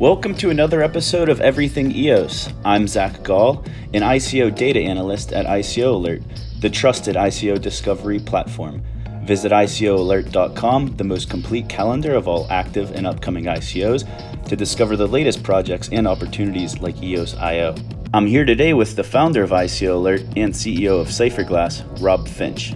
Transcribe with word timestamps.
Welcome 0.00 0.34
to 0.36 0.48
another 0.48 0.82
episode 0.82 1.28
of 1.28 1.42
Everything 1.42 1.94
EOS. 1.94 2.48
I'm 2.64 2.88
Zach 2.88 3.22
Gall, 3.22 3.62
an 3.92 4.00
ICO 4.00 4.48
data 4.54 4.80
analyst 4.80 5.34
at 5.34 5.44
ICO 5.44 5.92
Alert, 5.92 6.22
the 6.60 6.70
trusted 6.70 7.16
ICO 7.16 7.60
discovery 7.60 8.18
platform. 8.18 8.82
Visit 9.24 9.52
ICOalert.com, 9.52 10.96
the 10.96 11.04
most 11.04 11.28
complete 11.28 11.68
calendar 11.68 12.14
of 12.14 12.28
all 12.28 12.46
active 12.48 12.92
and 12.92 13.06
upcoming 13.06 13.44
ICOs, 13.44 14.48
to 14.48 14.56
discover 14.56 14.96
the 14.96 15.06
latest 15.06 15.42
projects 15.42 15.90
and 15.92 16.08
opportunities 16.08 16.80
like 16.80 17.02
EOS 17.02 17.36
IO. 17.36 17.74
I'm 18.14 18.26
here 18.26 18.46
today 18.46 18.72
with 18.72 18.96
the 18.96 19.04
founder 19.04 19.42
of 19.42 19.50
ICO 19.50 19.96
Alert 19.96 20.22
and 20.34 20.54
CEO 20.54 20.98
of 20.98 21.08
Cypherglass, 21.08 21.84
Rob 22.00 22.26
Finch. 22.26 22.72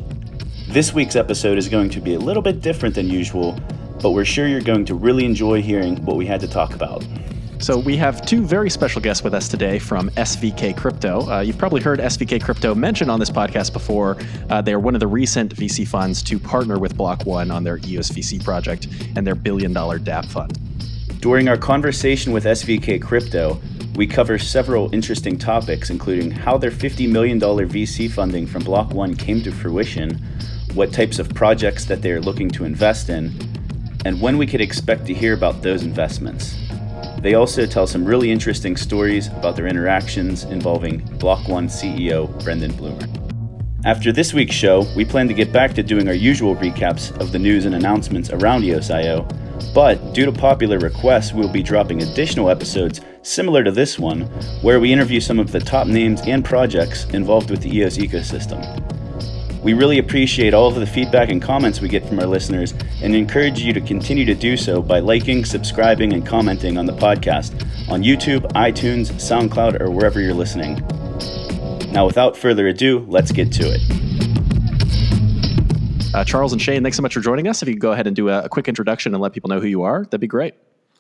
This 0.69 0.93
week's 0.93 1.17
episode 1.17 1.57
is 1.57 1.71
going 1.71 1.89
to 1.89 2.03
be 2.03 2.17
a 2.17 2.19
little 2.19 2.43
bit 2.43 2.61
different 2.61 2.95
than 2.95 3.09
usual 3.09 3.59
but 4.05 4.11
we're 4.11 4.23
sure 4.23 4.47
you're 4.47 4.61
going 4.61 4.85
to 4.85 4.95
really 4.95 5.25
enjoy 5.25 5.63
hearing 5.63 5.97
what 6.05 6.19
we 6.19 6.27
had 6.27 6.39
to 6.39 6.47
talk 6.47 6.75
about. 6.75 7.03
So, 7.59 7.79
we 7.79 7.97
have 7.97 8.27
two 8.27 8.45
very 8.45 8.69
special 8.69 9.01
guests 9.01 9.25
with 9.25 9.33
us 9.33 9.49
today 9.49 9.79
from 9.79 10.11
SVK 10.11 10.77
Crypto. 10.77 11.27
Uh, 11.27 11.41
you've 11.41 11.57
probably 11.57 11.81
heard 11.81 12.01
SVK 12.01 12.43
Crypto 12.43 12.75
mentioned 12.75 13.11
on 13.11 13.19
this 13.19 13.31
podcast 13.31 13.73
before. 13.73 14.19
Uh, 14.51 14.61
they 14.61 14.75
are 14.75 14.79
one 14.79 14.95
of 14.95 15.01
the 15.01 15.07
recent 15.07 15.57
VC 15.57 15.89
funds 15.89 16.23
to 16.25 16.39
partner 16.39 16.79
with 16.79 16.95
Block 16.99 17.25
One 17.25 17.51
on 17.51 17.65
their 17.65 17.79
EOS 17.79 18.11
VC 18.11 18.45
project 18.45 18.89
and 19.17 19.27
their 19.27 19.35
billion 19.35 19.73
dollar 19.73 19.99
DApp 19.99 20.27
fund. 20.27 20.59
During 21.23 21.49
our 21.49 21.57
conversation 21.57 22.35
with 22.35 22.45
SVK 22.45 23.01
Crypto, 23.01 23.59
we 23.95 24.07
cover 24.07 24.39
several 24.39 24.93
interesting 24.93 25.39
topics, 25.39 25.89
including 25.89 26.31
how 26.31 26.59
their 26.59 26.71
$50 26.71 27.09
million 27.09 27.41
VC 27.41 28.11
funding 28.11 28.47
from 28.47 28.65
Block 28.65 28.93
One 28.93 29.17
came 29.17 29.43
to 29.45 29.51
fruition, 29.51 30.23
what 30.75 30.93
types 30.93 31.19
of 31.19 31.33
projects 31.33 31.87
that 31.87 32.03
they 32.03 32.11
are 32.11 32.21
looking 32.21 32.51
to 32.51 32.67
invest 32.67 33.09
in, 33.09 33.33
and 34.05 34.21
when 34.21 34.39
we 34.39 34.47
could 34.47 34.61
expect 34.61 35.07
to 35.07 35.15
hear 35.15 35.35
about 35.35 35.63
those 35.63 35.83
investments. 35.83 36.57
They 37.21 37.35
also 37.35 37.67
tell 37.67 37.87
some 37.87 38.05
really 38.05 38.31
interesting 38.31 38.77
stories 38.77 39.29
about 39.29 39.57
their 39.57 39.67
interactions 39.67 40.45
involving 40.45 40.99
Block 41.19 41.49
One 41.49 41.69
CEO 41.69 42.29
Brendan 42.45 42.73
Blumer. 42.73 43.09
After 43.85 44.13
this 44.13 44.33
week's 44.33 44.55
show, 44.55 44.87
we 44.97 45.05
plan 45.05 45.29
to 45.29 45.35
get 45.35 45.53
back 45.53 45.75
to 45.75 45.83
doing 45.83 46.09
our 46.09 46.15
usual 46.15 46.57
recaps 46.57 47.15
of 47.21 47.33
the 47.33 47.39
news 47.39 47.67
and 47.67 47.75
announcements 47.75 48.31
around 48.31 48.65
EOS.io, 48.65 49.29
but 49.75 50.15
due 50.15 50.25
to 50.25 50.33
popular 50.33 50.79
requests, 50.79 51.33
we'll 51.33 51.53
be 51.53 51.63
dropping 51.63 52.03
additional 52.03 52.51
episodes 52.51 53.01
similar 53.23 53.65
to 53.65 53.71
this 53.71 53.99
one, 53.99 54.23
where 54.63 54.81
we 54.81 54.93
interview 54.93 55.21
some 55.21 55.39
of 55.39 55.53
the 55.53 55.61
top 55.61 55.87
names 55.87 56.21
and 56.27 56.45
projects 56.45 57.05
involved 57.07 57.51
with 57.51 57.63
the 57.63 57.75
EOS 57.75 57.99
ecosystem. 57.99 58.61
We 59.65 59.73
really 59.73 59.99
appreciate 59.99 60.53
all 60.53 60.69
of 60.69 60.75
the 60.75 60.87
feedback 60.87 61.31
and 61.31 61.41
comments 61.41 61.81
we 61.81 61.89
get 61.89 62.07
from 62.07 62.19
our 62.21 62.27
listeners 62.27 62.75
and 63.03 63.15
encourage 63.15 63.61
you 63.61 63.73
to 63.73 63.81
continue 63.81 64.27
to 64.27 64.35
do 64.35 64.59
so 64.59 64.83
by 64.83 64.99
liking, 64.99 65.47
subscribing, 65.47 66.13
and 66.13 66.27
commenting 66.27 66.77
on 66.77 66.85
the 66.85 66.93
podcast 66.93 67.55
on 67.89 68.03
YouTube, 68.03 68.43
iTunes, 68.53 69.11
SoundCloud, 69.13 69.81
or 69.81 69.91
wherever 69.91 70.21
you're 70.21 70.35
listening. 70.35 70.75
Now, 71.93 72.05
without 72.05 72.37
further 72.37 72.69
ado, 72.69 73.07
let's 73.09 73.33
get 73.33 73.51
to 73.53 73.63
it. 73.65 73.81
Uh, 76.15 76.25
Charles 76.25 76.53
and 76.53 76.61
Shane, 76.61 76.83
thanks 76.83 76.99
so 76.99 77.03
much 77.03 77.15
for 77.15 77.21
joining 77.21 77.49
us. 77.49 77.63
If 77.63 77.69
you 77.69 77.75
could 77.75 77.81
go 77.81 77.93
ahead 77.93 78.07
and 78.07 78.15
do 78.15 78.29
a, 78.29 78.43
a 78.43 78.49
quick 78.51 78.69
introduction 78.69 79.15
and 79.15 79.23
let 79.23 79.33
people 79.33 79.49
know 79.49 79.61
who 79.61 79.67
you 79.67 79.83
are, 79.83 80.05
that'd 80.05 80.21
be 80.21 80.27
great. 80.27 80.53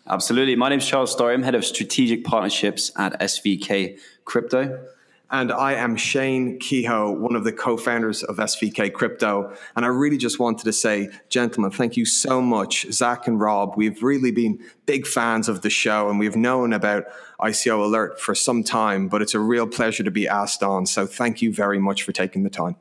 Absolutely. 0.09 0.57
My 0.57 0.71
name 0.71 0.79
is 0.79 0.89
Charles 0.89 1.13
Story. 1.13 1.35
I'm 1.35 1.43
head 1.43 1.55
of 1.55 1.67
strategic 1.67 2.25
partnerships 2.25 2.91
at 2.97 3.21
SVK 3.21 3.99
Crypto. 4.25 4.87
And 5.35 5.51
I 5.51 5.75
am 5.75 5.97
Shane 5.97 6.61
Kehoe, 6.61 7.11
one 7.11 7.35
of 7.35 7.43
the 7.43 7.53
co 7.53 7.77
founders 7.77 8.23
of 8.23 8.37
SVK 8.37 8.93
Crypto. 8.93 9.53
And 9.75 9.85
I 9.85 9.89
really 9.89 10.17
just 10.17 10.39
wanted 10.39 10.63
to 10.63 10.73
say, 10.73 11.09
gentlemen, 11.29 11.73
thank 11.73 11.97
you 11.97 12.05
so 12.05 12.41
much. 12.41 12.87
Zach 12.93 13.27
and 13.27 13.41
Rob, 13.41 13.75
we've 13.77 14.01
really 14.01 14.31
been 14.31 14.61
big 14.87 15.09
fans 15.09 15.49
of 15.49 15.63
the 15.63 15.71
show 15.71 16.09
and 16.09 16.21
we've 16.21 16.37
known 16.37 16.73
about 16.73 17.07
ICO 17.41 17.85
Alert 17.85 18.21
for 18.21 18.37
some 18.37 18.63
time, 18.63 19.09
but 19.09 19.23
it's 19.23 19.35
a 19.35 19.41
real 19.41 19.67
pleasure 19.67 20.05
to 20.05 20.11
be 20.13 20.29
asked 20.29 20.63
on. 20.63 20.87
So 20.87 21.05
thank 21.05 21.43
you 21.43 21.53
very 21.53 21.81
much 21.81 22.05
for 22.05 22.13
taking 22.13 22.45
the 22.45 22.51
time. 22.51 22.77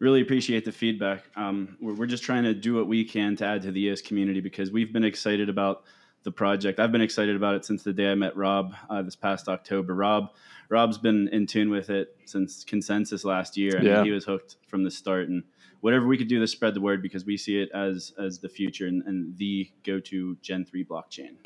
Really 0.00 0.20
appreciate 0.20 0.64
the 0.64 0.72
feedback. 0.72 1.22
Um, 1.36 1.76
we're, 1.80 1.94
we're 1.94 2.06
just 2.06 2.24
trying 2.24 2.42
to 2.42 2.52
do 2.52 2.74
what 2.74 2.88
we 2.88 3.04
can 3.04 3.36
to 3.36 3.44
add 3.44 3.62
to 3.62 3.70
the 3.70 3.80
EOS 3.82 4.00
community 4.00 4.40
because 4.40 4.72
we've 4.72 4.92
been 4.92 5.04
excited 5.04 5.48
about 5.48 5.84
the 6.26 6.32
project. 6.32 6.80
I've 6.80 6.92
been 6.92 7.00
excited 7.00 7.36
about 7.36 7.54
it 7.54 7.64
since 7.64 7.84
the 7.84 7.92
day 7.92 8.10
I 8.10 8.14
met 8.16 8.36
Rob 8.36 8.74
uh, 8.90 9.00
this 9.00 9.14
past 9.16 9.48
October. 9.48 9.94
Rob 9.94 10.32
Rob's 10.68 10.98
been 10.98 11.28
in 11.28 11.46
tune 11.46 11.70
with 11.70 11.88
it 11.88 12.16
since 12.24 12.64
consensus 12.64 13.24
last 13.24 13.56
year. 13.56 13.78
I 13.78 13.82
yeah. 13.82 13.94
mean, 13.96 14.06
he 14.06 14.10
was 14.10 14.24
hooked 14.24 14.56
from 14.66 14.82
the 14.82 14.90
start, 14.90 15.28
and 15.28 15.44
whatever 15.80 16.06
we 16.06 16.18
could 16.18 16.26
do 16.26 16.40
to 16.40 16.46
spread 16.48 16.74
the 16.74 16.80
word 16.80 17.00
because 17.00 17.24
we 17.24 17.36
see 17.36 17.60
it 17.62 17.70
as 17.72 18.12
as 18.18 18.40
the 18.40 18.48
future 18.48 18.88
and, 18.88 19.02
and 19.04 19.38
the 19.38 19.70
go 19.84 20.00
to 20.00 20.36
Gen 20.42 20.64
three 20.64 20.84
blockchain. 20.84 21.36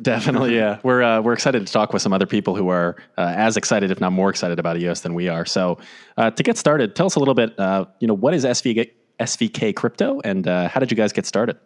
Definitely, 0.00 0.54
yeah. 0.54 0.78
We're 0.82 1.02
uh, 1.02 1.22
we're 1.22 1.32
excited 1.32 1.66
to 1.66 1.72
talk 1.72 1.94
with 1.94 2.02
some 2.02 2.12
other 2.12 2.26
people 2.26 2.54
who 2.54 2.68
are 2.68 2.96
uh, 3.16 3.32
as 3.34 3.56
excited, 3.56 3.90
if 3.90 3.98
not 3.98 4.12
more 4.12 4.28
excited, 4.28 4.58
about 4.58 4.76
EOS 4.76 5.00
than 5.00 5.14
we 5.14 5.28
are. 5.28 5.46
So, 5.46 5.78
uh, 6.18 6.30
to 6.32 6.42
get 6.42 6.58
started, 6.58 6.94
tell 6.94 7.06
us 7.06 7.14
a 7.14 7.18
little 7.18 7.34
bit. 7.34 7.58
Uh, 7.58 7.86
you 7.98 8.06
know, 8.06 8.14
what 8.14 8.34
is 8.34 8.44
SVK, 8.44 8.90
SVK 9.18 9.74
Crypto, 9.74 10.20
and 10.22 10.46
uh, 10.46 10.68
how 10.68 10.80
did 10.80 10.90
you 10.90 10.96
guys 10.98 11.14
get 11.14 11.24
started? 11.24 11.56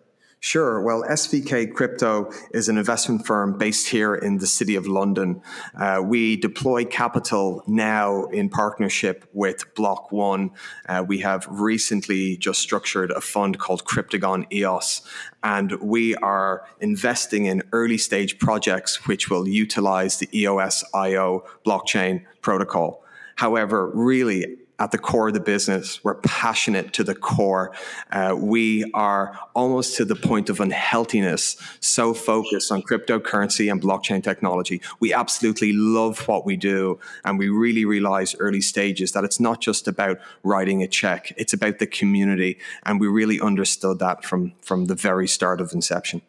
Sure. 0.44 0.82
Well, 0.82 1.04
SVK 1.04 1.72
Crypto 1.72 2.28
is 2.52 2.68
an 2.68 2.76
investment 2.76 3.24
firm 3.24 3.56
based 3.56 3.90
here 3.90 4.12
in 4.12 4.38
the 4.38 4.46
city 4.48 4.74
of 4.74 4.88
London. 4.88 5.40
Uh, 5.72 6.02
we 6.04 6.34
deploy 6.34 6.84
capital 6.84 7.62
now 7.68 8.24
in 8.24 8.48
partnership 8.48 9.24
with 9.32 9.72
Block 9.76 10.10
One. 10.10 10.50
Uh, 10.88 11.04
we 11.06 11.20
have 11.20 11.46
recently 11.48 12.36
just 12.38 12.58
structured 12.58 13.12
a 13.12 13.20
fund 13.20 13.60
called 13.60 13.84
Cryptagon 13.84 14.52
EOS, 14.52 15.02
and 15.44 15.80
we 15.80 16.16
are 16.16 16.66
investing 16.80 17.46
in 17.46 17.62
early 17.70 17.96
stage 17.96 18.40
projects 18.40 19.06
which 19.06 19.30
will 19.30 19.46
utilize 19.46 20.16
the 20.16 20.28
EOS 20.36 20.82
IO 20.92 21.44
blockchain 21.64 22.24
protocol. 22.40 23.04
However, 23.36 23.92
really, 23.94 24.58
at 24.82 24.90
the 24.90 24.98
core 24.98 25.28
of 25.28 25.34
the 25.34 25.40
business. 25.40 26.02
We're 26.02 26.16
passionate 26.16 26.92
to 26.94 27.04
the 27.04 27.14
core. 27.14 27.72
Uh, 28.10 28.34
we 28.36 28.90
are 28.94 29.38
almost 29.54 29.96
to 29.98 30.04
the 30.04 30.16
point 30.16 30.50
of 30.50 30.58
unhealthiness, 30.58 31.56
so 31.78 32.12
focused 32.12 32.72
on 32.72 32.82
cryptocurrency 32.82 33.70
and 33.70 33.80
blockchain 33.80 34.24
technology. 34.24 34.82
We 34.98 35.14
absolutely 35.14 35.72
love 35.72 36.26
what 36.26 36.44
we 36.44 36.56
do. 36.56 36.98
And 37.24 37.38
we 37.38 37.48
really 37.48 37.84
realize 37.84 38.34
early 38.40 38.60
stages 38.60 39.12
that 39.12 39.22
it's 39.22 39.38
not 39.38 39.60
just 39.60 39.86
about 39.86 40.18
writing 40.42 40.82
a 40.82 40.88
check, 40.88 41.32
it's 41.36 41.52
about 41.52 41.78
the 41.78 41.86
community. 41.86 42.58
And 42.84 43.00
we 43.00 43.06
really 43.06 43.40
understood 43.40 44.00
that 44.00 44.24
from, 44.24 44.52
from 44.62 44.86
the 44.86 44.96
very 44.96 45.28
start 45.28 45.60
of 45.60 45.72
inception. 45.72 46.22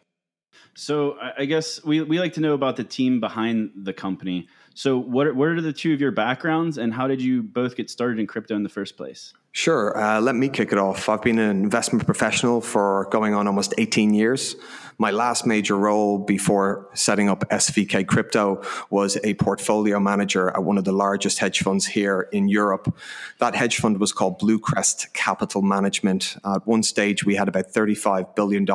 So 0.76 1.16
I 1.38 1.44
guess 1.44 1.84
we, 1.84 2.02
we 2.02 2.18
like 2.18 2.34
to 2.34 2.40
know 2.40 2.54
about 2.54 2.76
the 2.76 2.84
team 2.84 3.20
behind 3.20 3.70
the 3.76 3.92
company. 3.92 4.48
So, 4.74 4.98
what 4.98 5.28
are, 5.28 5.34
what 5.34 5.48
are 5.48 5.60
the 5.60 5.72
two 5.72 5.94
of 5.94 6.00
your 6.00 6.10
backgrounds, 6.10 6.78
and 6.78 6.92
how 6.92 7.06
did 7.06 7.22
you 7.22 7.42
both 7.42 7.76
get 7.76 7.88
started 7.88 8.18
in 8.18 8.26
crypto 8.26 8.56
in 8.56 8.64
the 8.64 8.68
first 8.68 8.96
place? 8.96 9.32
Sure. 9.56 9.96
Uh, 9.96 10.20
let 10.20 10.34
me 10.34 10.48
kick 10.48 10.72
it 10.72 10.78
off. 10.78 11.08
I've 11.08 11.22
been 11.22 11.38
an 11.38 11.62
investment 11.62 12.04
professional 12.06 12.60
for 12.60 13.06
going 13.12 13.34
on 13.34 13.46
almost 13.46 13.72
18 13.78 14.12
years. 14.12 14.56
My 14.98 15.10
last 15.10 15.44
major 15.44 15.76
role 15.76 16.18
before 16.18 16.88
setting 16.94 17.28
up 17.28 17.48
SVK 17.50 18.06
Crypto 18.06 18.62
was 18.90 19.18
a 19.24 19.34
portfolio 19.34 19.98
manager 19.98 20.50
at 20.50 20.62
one 20.62 20.78
of 20.78 20.84
the 20.84 20.92
largest 20.92 21.40
hedge 21.40 21.60
funds 21.60 21.86
here 21.86 22.28
in 22.32 22.48
Europe. 22.48 22.96
That 23.38 23.56
hedge 23.56 23.78
fund 23.78 23.98
was 23.98 24.12
called 24.12 24.40
Bluecrest 24.40 25.12
Capital 25.12 25.62
Management. 25.62 26.36
At 26.44 26.66
one 26.66 26.84
stage, 26.84 27.24
we 27.24 27.34
had 27.34 27.48
about 27.48 27.72
$35 27.72 28.36
billion 28.36 28.68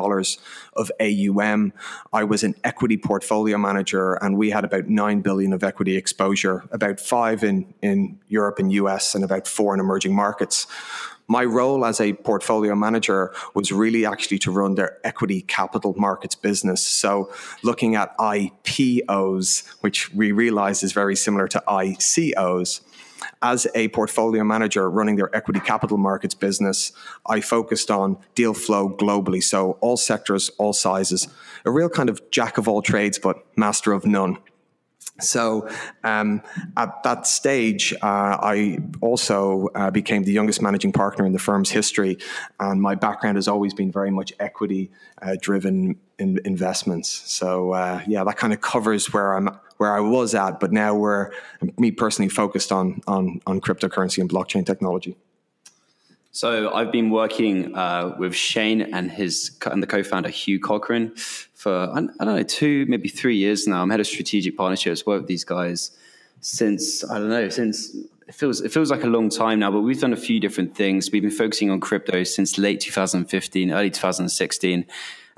of 0.74 0.92
AUM. 1.00 1.72
I 2.12 2.24
was 2.24 2.44
an 2.44 2.54
equity 2.64 2.98
portfolio 2.98 3.56
manager, 3.56 4.14
and 4.14 4.36
we 4.36 4.50
had 4.50 4.64
about 4.64 4.88
9 4.88 5.20
billion 5.22 5.54
of 5.54 5.64
equity 5.64 5.96
exposure, 5.96 6.64
about 6.70 7.00
five 7.00 7.42
in, 7.42 7.72
in 7.80 8.18
Europe 8.28 8.58
and 8.58 8.70
US, 8.72 9.14
and 9.14 9.24
about 9.24 9.48
four 9.48 9.72
in 9.72 9.80
emerging 9.80 10.14
markets. 10.14 10.66
My 11.26 11.44
role 11.44 11.84
as 11.84 12.00
a 12.00 12.12
portfolio 12.12 12.74
manager 12.74 13.32
was 13.54 13.70
really 13.70 14.04
actually 14.04 14.40
to 14.40 14.50
run 14.50 14.74
their 14.74 14.98
equity 15.06 15.42
capital 15.42 15.94
markets 15.96 16.34
business. 16.34 16.84
So 16.84 17.32
looking 17.62 17.94
at 17.94 18.18
IPOs, 18.18 19.68
which 19.80 20.12
we 20.12 20.32
realize 20.32 20.82
is 20.82 20.92
very 20.92 21.14
similar 21.14 21.46
to 21.48 21.62
ICOs 21.68 22.80
as 23.42 23.66
a 23.74 23.88
portfolio 23.88 24.44
manager 24.44 24.90
running 24.90 25.16
their 25.16 25.34
equity 25.34 25.60
capital 25.60 25.96
markets 25.96 26.34
business, 26.34 26.92
I 27.26 27.40
focused 27.40 27.90
on 27.90 28.18
deal 28.34 28.54
flow 28.54 28.90
globally. 28.90 29.42
So 29.42 29.72
all 29.80 29.96
sectors, 29.96 30.50
all 30.58 30.72
sizes, 30.72 31.28
a 31.64 31.70
real 31.70 31.88
kind 31.88 32.08
of 32.08 32.30
jack 32.30 32.58
of 32.58 32.68
all 32.68 32.82
trades, 32.82 33.18
but 33.18 33.44
master 33.56 33.92
of 33.92 34.04
none. 34.04 34.38
So 35.20 35.68
um, 36.04 36.42
at 36.76 37.02
that 37.02 37.26
stage, 37.26 37.92
uh, 38.02 38.36
I 38.42 38.78
also 39.00 39.68
uh, 39.74 39.90
became 39.90 40.24
the 40.24 40.32
youngest 40.32 40.62
managing 40.62 40.92
partner 40.92 41.26
in 41.26 41.32
the 41.32 41.38
firm's 41.38 41.70
history, 41.70 42.18
and 42.58 42.80
my 42.80 42.94
background 42.94 43.36
has 43.36 43.48
always 43.48 43.74
been 43.74 43.92
very 43.92 44.10
much 44.10 44.32
equity-driven 44.38 45.90
uh, 45.90 46.22
in 46.22 46.40
investments. 46.44 47.08
So 47.30 47.72
uh, 47.72 48.02
yeah, 48.06 48.24
that 48.24 48.36
kind 48.36 48.52
of 48.52 48.60
covers 48.60 49.12
where 49.12 49.34
I'm 49.34 49.48
where 49.78 49.96
I 49.96 50.00
was 50.00 50.34
at, 50.34 50.60
but 50.60 50.72
now 50.72 50.94
we're 50.94 51.30
me 51.78 51.90
personally 51.90 52.28
focused 52.28 52.70
on 52.70 53.00
on 53.06 53.40
on 53.46 53.60
cryptocurrency 53.60 54.18
and 54.18 54.28
blockchain 54.28 54.66
technology. 54.66 55.16
So 56.32 56.72
I've 56.72 56.92
been 56.92 57.10
working 57.10 57.74
uh, 57.74 58.14
with 58.16 58.34
Shane 58.36 58.82
and 58.82 59.10
his 59.10 59.58
and 59.66 59.82
the 59.82 59.86
co-founder 59.86 60.28
Hugh 60.28 60.60
Cochran 60.60 61.12
for 61.54 61.90
I 61.90 61.94
don't 61.94 62.18
know 62.20 62.42
two 62.44 62.86
maybe 62.86 63.08
three 63.08 63.36
years 63.36 63.66
now. 63.66 63.82
I'm 63.82 63.90
head 63.90 63.98
of 63.98 64.06
strategic 64.06 64.56
partnerships. 64.56 65.04
Worked 65.04 65.22
with 65.22 65.28
these 65.28 65.44
guys 65.44 65.90
since 66.40 67.04
I 67.04 67.18
don't 67.18 67.30
know 67.30 67.48
since 67.48 67.96
it 68.28 68.34
feels 68.34 68.60
it 68.60 68.70
feels 68.70 68.92
like 68.92 69.02
a 69.02 69.08
long 69.08 69.28
time 69.28 69.58
now. 69.58 69.72
But 69.72 69.80
we've 69.80 70.00
done 70.00 70.12
a 70.12 70.16
few 70.16 70.38
different 70.38 70.76
things. 70.76 71.10
We've 71.10 71.20
been 71.20 71.32
focusing 71.32 71.68
on 71.68 71.80
crypto 71.80 72.22
since 72.22 72.58
late 72.58 72.80
2015, 72.80 73.72
early 73.72 73.90
2016. 73.90 74.86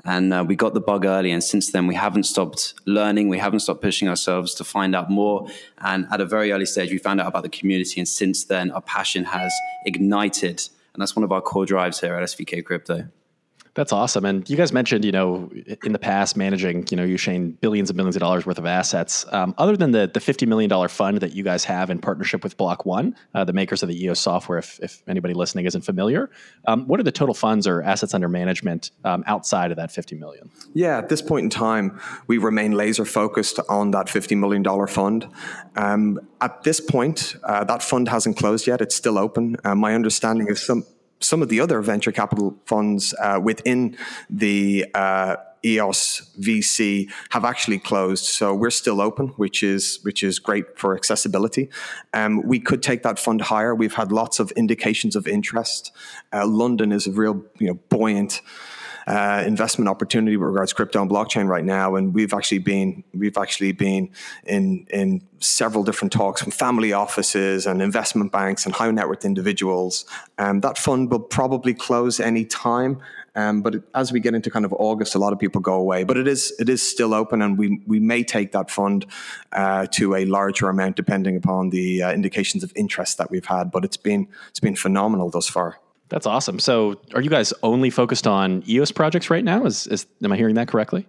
And 0.05 0.33
uh, 0.33 0.43
we 0.45 0.57
got 0.57 0.73
the 0.73 0.81
bug 0.81 1.05
early, 1.05 1.31
and 1.31 1.41
since 1.41 1.71
then 1.71 1.87
we 1.87 1.95
haven't 1.95 2.23
stopped 2.23 2.73
learning. 2.85 3.29
We 3.29 3.39
haven't 3.39 3.61
stopped 3.61 3.81
pushing 3.81 4.09
ourselves 4.09 4.53
to 4.55 4.65
find 4.65 4.93
out 4.95 5.09
more. 5.09 5.47
And 5.77 6.07
at 6.11 6.19
a 6.19 6.25
very 6.25 6.51
early 6.51 6.65
stage, 6.65 6.91
we 6.91 6.97
found 6.97 7.21
out 7.21 7.27
about 7.27 7.43
the 7.43 7.49
community, 7.49 8.01
and 8.01 8.07
since 8.07 8.43
then, 8.43 8.69
our 8.71 8.81
passion 8.81 9.23
has 9.23 9.53
ignited 9.85 10.61
and 10.93 11.01
that's 11.01 11.15
one 11.15 11.23
of 11.23 11.31
our 11.31 11.41
core 11.41 11.65
drives 11.65 11.99
here 11.99 12.15
at 12.15 12.23
SVK 12.23 12.63
Crypto. 12.63 13.07
That's 13.75 13.91
awesome. 13.91 14.23
And 14.23 14.47
you 14.47 14.55
guys 14.55 14.71
mentioned, 14.71 15.03
you 15.03 15.11
know, 15.11 15.51
in 15.83 15.93
the 15.93 15.99
past 15.99 16.37
managing, 16.37 16.85
you 16.91 16.97
know, 16.97 17.07
Usain 17.07 17.59
billions 17.59 17.89
and 17.89 17.97
billions 17.97 18.15
of 18.15 18.19
dollars 18.19 18.45
worth 18.45 18.59
of 18.59 18.67
assets. 18.67 19.25
Um, 19.31 19.55
other 19.57 19.75
than 19.75 19.91
the 19.91 20.09
the 20.13 20.19
fifty 20.19 20.45
million 20.45 20.69
dollar 20.69 20.87
fund 20.87 21.21
that 21.21 21.33
you 21.33 21.43
guys 21.43 21.63
have 21.65 21.89
in 21.89 21.97
partnership 21.97 22.43
with 22.43 22.55
Block 22.55 22.85
One, 22.85 23.15
uh, 23.33 23.43
the 23.45 23.53
makers 23.53 23.81
of 23.81 23.89
the 23.89 24.03
EOS 24.03 24.19
software, 24.19 24.59
if, 24.59 24.79
if 24.83 25.01
anybody 25.07 25.33
listening 25.33 25.65
isn't 25.65 25.81
familiar, 25.81 26.29
um, 26.67 26.87
what 26.87 26.99
are 26.99 27.03
the 27.03 27.11
total 27.11 27.33
funds 27.33 27.65
or 27.65 27.81
assets 27.81 28.13
under 28.13 28.29
management 28.29 28.91
um, 29.05 29.23
outside 29.25 29.71
of 29.71 29.77
that 29.77 29.91
fifty 29.91 30.15
million? 30.15 30.51
Yeah, 30.75 30.99
at 30.99 31.09
this 31.09 31.23
point 31.23 31.45
in 31.45 31.49
time, 31.49 31.99
we 32.27 32.37
remain 32.37 32.73
laser 32.73 33.05
focused 33.05 33.59
on 33.69 33.89
that 33.91 34.07
fifty 34.07 34.35
million 34.35 34.61
dollar 34.61 34.85
fund. 34.85 35.27
Um, 35.75 36.19
at 36.41 36.61
this 36.63 36.79
point, 36.79 37.35
uh, 37.43 37.63
that 37.63 37.81
fund 37.81 38.07
hasn't 38.07 38.37
closed 38.37 38.67
yet; 38.67 38.81
it's 38.81 38.95
still 38.95 39.17
open. 39.17 39.57
Uh, 39.63 39.73
my 39.73 39.95
understanding 39.95 40.47
is 40.47 40.63
some 40.63 40.85
some 41.23 41.41
of 41.41 41.49
the 41.49 41.59
other 41.59 41.81
venture 41.81 42.11
capital 42.11 42.55
funds 42.65 43.13
uh, 43.19 43.39
within 43.41 43.97
the 44.29 44.85
uh, 44.93 45.37
EOS 45.65 46.29
VC 46.39 47.09
have 47.29 47.45
actually 47.45 47.79
closed, 47.79 48.25
so 48.25 48.53
we're 48.53 48.69
still 48.69 48.99
open, 48.99 49.29
which 49.29 49.63
is 49.63 49.99
which 50.03 50.23
is 50.23 50.39
great 50.39 50.77
for 50.77 50.95
accessibility. 50.95 51.69
Um, 52.13 52.41
we 52.43 52.59
could 52.59 52.83
take 52.83 53.03
that 53.03 53.17
fund 53.17 53.41
higher. 53.41 53.73
We've 53.73 53.93
had 53.93 54.11
lots 54.11 54.39
of 54.39 54.51
indications 54.51 55.15
of 55.15 55.25
interest. 55.25 55.91
Uh, 56.33 56.45
London 56.45 56.91
is 56.91 57.07
a 57.07 57.11
real 57.11 57.43
you 57.59 57.67
know 57.67 57.79
buoyant 57.89 58.41
uh, 59.07 59.43
investment 59.45 59.89
opportunity 59.89 60.37
with 60.37 60.47
regards 60.47 60.71
to 60.71 60.75
crypto 60.75 61.01
and 61.01 61.09
blockchain 61.09 61.47
right 61.47 61.65
now. 61.65 61.95
And 61.95 62.13
we've 62.13 62.33
actually 62.33 62.59
been 62.59 63.03
we've 63.13 63.37
actually 63.37 63.71
been 63.71 64.09
in 64.45 64.87
in 64.89 65.21
several 65.39 65.83
different 65.83 66.11
talks 66.11 66.41
from 66.41 66.51
family 66.51 66.93
offices 66.93 67.65
and 67.65 67.81
investment 67.81 68.31
banks 68.31 68.65
and 68.65 68.73
high 68.73 68.89
net 68.91 69.07
worth 69.07 69.25
individuals. 69.25 70.05
Um, 70.37 70.61
that 70.61 70.77
fund 70.77 71.11
will 71.11 71.19
probably 71.19 71.73
close 71.73 72.19
any 72.19 72.45
time. 72.45 73.01
Um, 73.35 73.61
but 73.61 73.75
as 73.95 74.11
we 74.11 74.19
get 74.19 74.35
into 74.35 74.51
kind 74.51 74.63
of 74.63 74.73
August, 74.73 75.15
a 75.15 75.19
lot 75.19 75.33
of 75.33 75.39
people 75.39 75.59
go 75.59 75.73
away. 75.73 76.03
But 76.03 76.17
it 76.17 76.27
is 76.27 76.53
it 76.59 76.69
is 76.69 76.81
still 76.81 77.13
open, 77.13 77.41
and 77.41 77.57
we 77.57 77.81
we 77.87 77.99
may 77.99 78.23
take 78.23 78.51
that 78.51 78.69
fund 78.69 79.05
uh, 79.51 79.87
to 79.91 80.15
a 80.15 80.25
larger 80.25 80.69
amount 80.69 80.95
depending 80.95 81.35
upon 81.35 81.71
the 81.71 82.03
uh, 82.03 82.11
indications 82.13 82.63
of 82.63 82.71
interest 82.75 83.17
that 83.17 83.31
we've 83.31 83.45
had. 83.45 83.71
But 83.71 83.85
it's 83.85 83.97
been 83.97 84.27
it's 84.49 84.59
been 84.59 84.75
phenomenal 84.75 85.29
thus 85.29 85.49
far. 85.49 85.79
That's 86.13 86.27
awesome. 86.27 86.59
So, 86.59 87.01
are 87.15 87.21
you 87.21 87.29
guys 87.31 87.53
only 87.63 87.89
focused 87.89 88.27
on 88.27 88.63
EOS 88.69 88.91
projects 88.91 89.31
right 89.31 89.43
now? 89.43 89.65
Is, 89.65 89.87
is 89.87 90.05
am 90.23 90.31
I 90.31 90.37
hearing 90.37 90.53
that 90.55 90.67
correctly? 90.67 91.07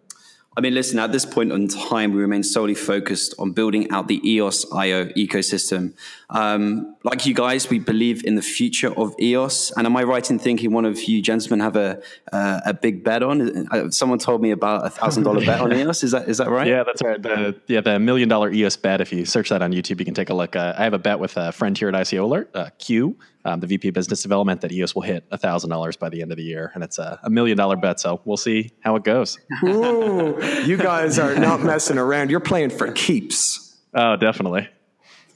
I 0.57 0.63
mean, 0.63 0.73
listen, 0.73 0.99
at 0.99 1.13
this 1.13 1.27
point 1.27 1.53
in 1.53 1.69
time, 1.69 2.15
we 2.15 2.23
remain 2.23 2.43
solely 2.43 2.75
focused 2.75 3.35
on 3.39 3.53
building 3.53 3.91
out 3.91 4.09
the 4.09 4.27
EOS 4.27 4.65
IO 4.73 5.07
ecosystem. 5.09 5.93
Um, 6.31 6.97
like 7.03 7.27
you 7.27 7.35
guys, 7.35 7.69
we 7.69 7.81
believe 7.81 8.25
in 8.25 8.37
the 8.37 8.41
future 8.41 8.99
of 8.99 9.15
EOS. 9.21 9.73
And 9.77 9.87
am 9.87 9.95
I 9.95 10.05
right 10.05 10.31
in 10.31 10.39
thinking 10.39 10.73
one 10.73 10.87
of 10.87 11.03
you 11.03 11.21
gentlemen 11.21 11.61
have 11.61 11.77
a 11.77 12.01
uh, 12.33 12.61
a 12.65 12.73
big 12.73 13.05
bet 13.05 13.23
on? 13.23 13.69
Uh, 13.69 13.91
someone 13.91 14.19
told 14.19 14.41
me 14.41 14.53
about 14.53 14.87
a 14.87 14.91
thousand 14.91 15.25
dollar 15.25 15.45
bet 15.45 15.61
on 15.61 15.71
EOS. 15.77 16.03
Is 16.03 16.13
that 16.13 16.31
is 16.31 16.39
that 16.39 16.49
right? 16.49 16.67
Yeah, 16.67 16.83
that's 16.85 17.03
right. 17.03 17.21
The, 17.21 17.61
yeah, 17.67 17.83
the 17.83 17.99
million 17.99 18.31
dollar 18.31 18.51
EOS 18.51 18.79
bet. 18.79 19.03
If 19.03 19.13
you 19.13 19.27
search 19.27 19.51
that 19.51 19.61
on 19.61 19.73
YouTube, 19.73 19.99
you 19.99 20.07
can 20.07 20.15
take 20.15 20.31
a 20.31 20.35
look. 20.35 20.57
Uh, 20.57 20.73
I 20.79 20.85
have 20.85 20.95
a 20.95 20.99
bet 20.99 21.19
with 21.19 21.37
a 21.37 21.53
friend 21.53 21.77
here 21.77 21.91
at 21.91 21.95
ICO 21.95 22.23
Alert, 22.23 22.51
uh, 22.55 22.71
Q 22.79 23.19
um, 23.45 23.61
the 23.61 23.67
VP 23.67 23.89
of 23.89 23.95
Business 23.95 24.23
Development, 24.23 24.61
that 24.61 24.73
EOS 24.73 24.95
will 24.95 25.03
hit 25.03 25.25
thousand 25.37 25.71
dollars 25.71 25.97
by 25.97 26.09
the 26.09 26.23
end 26.23 26.31
of 26.31 26.37
the 26.37 26.45
year, 26.45 26.71
and 26.75 26.83
it's 26.83 26.99
a, 26.99 27.21
a 27.23 27.31
million 27.31 27.57
dollar 27.57 27.77
bet. 27.77 28.01
So 28.01 28.21
we'll 28.25 28.37
see 28.37 28.73
how 28.81 28.97
it 28.97 29.05
goes. 29.05 29.39
Ooh, 29.65 30.39
you 30.65 30.77
guys 30.77 31.19
are 31.19 31.35
not 31.37 31.63
messing 31.63 31.99
around. 31.99 32.31
You're 32.31 32.41
playing 32.41 32.71
for 32.71 32.91
keeps. 32.93 33.77
Oh, 33.95 34.17
definitely. 34.17 34.69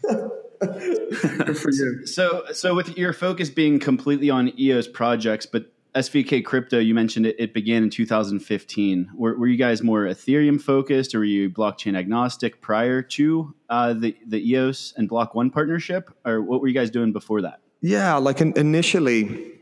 For 0.61 1.71
you. 1.71 2.05
So, 2.05 2.45
so 2.53 2.75
with 2.75 2.99
your 2.99 3.13
focus 3.13 3.49
being 3.49 3.79
completely 3.79 4.29
on 4.29 4.59
EOS 4.59 4.89
projects, 4.89 5.47
but 5.47 5.73
SVK 5.95 6.45
Crypto, 6.45 6.79
you 6.79 6.95
mentioned 6.95 7.27
it, 7.27 7.37
it 7.39 7.55
began 7.55 7.83
in 7.83 7.91
2015. 7.91 9.11
Were, 9.15 9.39
were, 9.39 9.47
you 9.47 9.57
guys 9.57 9.83
more 9.83 10.05
Ethereum 10.05 10.61
focused, 10.61 11.15
or 11.15 11.21
were 11.21 11.25
you 11.25 11.49
blockchain 11.49 11.97
agnostic 11.97 12.61
prior 12.61 13.03
to 13.03 13.55
uh, 13.69 13.95
the 13.95 14.17
the 14.27 14.51
EOS 14.51 14.95
and 14.97 15.09
Block 15.09 15.35
One 15.35 15.51
partnership, 15.51 16.11
or 16.25 16.43
what 16.43 16.61
were 16.61 16.69
you 16.69 16.75
guys 16.75 16.91
doing 16.91 17.13
before 17.13 17.43
that? 17.43 17.61
Yeah, 17.81 18.17
like 18.17 18.41
in, 18.41 18.53
initially, 18.57 19.59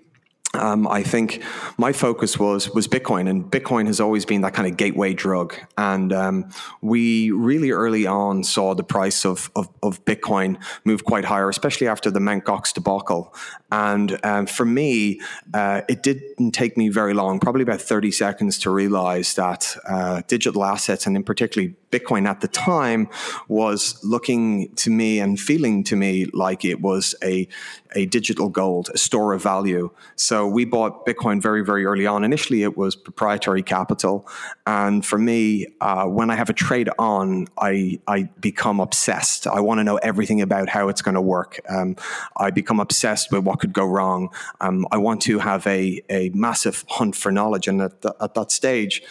um, 0.54 0.88
I 0.88 1.02
think 1.02 1.42
my 1.76 1.92
focus 1.92 2.38
was 2.38 2.70
was 2.70 2.88
Bitcoin, 2.88 3.28
and 3.28 3.44
Bitcoin 3.44 3.86
has 3.86 4.00
always 4.00 4.24
been 4.24 4.40
that 4.40 4.54
kind 4.54 4.68
of 4.68 4.76
gateway 4.76 5.12
drug. 5.12 5.54
And 5.76 6.12
um, 6.12 6.50
we 6.80 7.30
really 7.30 7.70
early 7.70 8.06
on 8.06 8.42
saw 8.42 8.74
the 8.74 8.84
price 8.84 9.24
of, 9.24 9.50
of, 9.54 9.68
of 9.82 10.04
Bitcoin 10.04 10.62
move 10.84 11.04
quite 11.04 11.24
higher, 11.24 11.48
especially 11.48 11.88
after 11.88 12.10
the 12.10 12.20
Mt. 12.20 12.44
Gox 12.44 12.72
debacle. 12.72 13.34
And 13.70 14.18
um, 14.24 14.46
for 14.46 14.64
me, 14.64 15.20
uh, 15.52 15.82
it 15.88 16.02
didn't 16.02 16.52
take 16.52 16.76
me 16.76 16.88
very 16.88 17.14
long, 17.14 17.40
probably 17.40 17.62
about 17.62 17.80
thirty 17.80 18.12
seconds, 18.12 18.58
to 18.60 18.70
realize 18.70 19.34
that 19.34 19.76
uh, 19.88 20.22
digital 20.28 20.64
assets, 20.64 21.06
and 21.06 21.16
in 21.16 21.24
particularly 21.24 21.74
Bitcoin 21.90 22.28
at 22.28 22.40
the 22.40 22.48
time, 22.48 23.08
was 23.48 23.98
looking 24.04 24.72
to 24.76 24.90
me 24.90 25.18
and 25.18 25.40
feeling 25.40 25.82
to 25.84 25.96
me 25.96 26.26
like 26.26 26.64
it 26.64 26.80
was 26.80 27.14
a 27.24 27.48
a 27.94 28.04
digital 28.06 28.50
gold, 28.50 28.90
a 28.92 28.98
store 28.98 29.32
of 29.32 29.42
value. 29.42 29.90
So 30.16 30.46
we 30.46 30.66
bought 30.66 31.06
Bitcoin 31.06 31.40
very, 31.40 31.64
very 31.64 31.86
early 31.86 32.06
on. 32.06 32.24
Initially, 32.24 32.62
it 32.62 32.76
was 32.76 32.94
proprietary 32.94 33.62
capital. 33.62 34.28
And 34.66 35.04
for 35.04 35.18
me, 35.18 35.66
uh, 35.80 36.04
when 36.04 36.28
I 36.30 36.34
have 36.34 36.50
a 36.50 36.52
trade 36.52 36.90
on, 36.98 37.46
I, 37.58 37.98
I 38.06 38.24
become 38.38 38.80
obsessed. 38.80 39.46
I 39.46 39.60
want 39.60 39.78
to 39.78 39.84
know 39.84 39.96
everything 39.96 40.42
about 40.42 40.68
how 40.68 40.88
it's 40.88 41.00
going 41.00 41.14
to 41.14 41.22
work. 41.22 41.60
Um, 41.70 41.96
I 42.36 42.50
become 42.50 42.80
obsessed 42.80 43.32
with 43.32 43.44
what 43.44 43.55
could 43.56 43.72
go 43.72 43.84
wrong. 43.84 44.30
Um, 44.60 44.86
I 44.90 44.98
want 44.98 45.22
to 45.22 45.38
have 45.38 45.66
a, 45.66 46.02
a 46.08 46.30
massive 46.30 46.84
hunt 46.88 47.16
for 47.16 47.32
knowledge. 47.32 47.68
And 47.68 47.82
at, 47.82 48.02
the, 48.02 48.14
at 48.20 48.34
that 48.34 48.52
stage, 48.52 49.02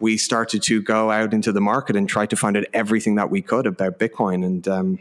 we 0.00 0.16
started 0.16 0.62
to 0.62 0.80
go 0.80 1.10
out 1.10 1.34
into 1.34 1.52
the 1.52 1.60
market 1.60 1.96
and 1.96 2.08
try 2.08 2.26
to 2.26 2.36
find 2.36 2.56
out 2.56 2.64
everything 2.72 3.16
that 3.16 3.30
we 3.30 3.42
could 3.42 3.66
about 3.66 3.98
Bitcoin. 3.98 4.44
And 4.44 4.66
um, 4.66 4.98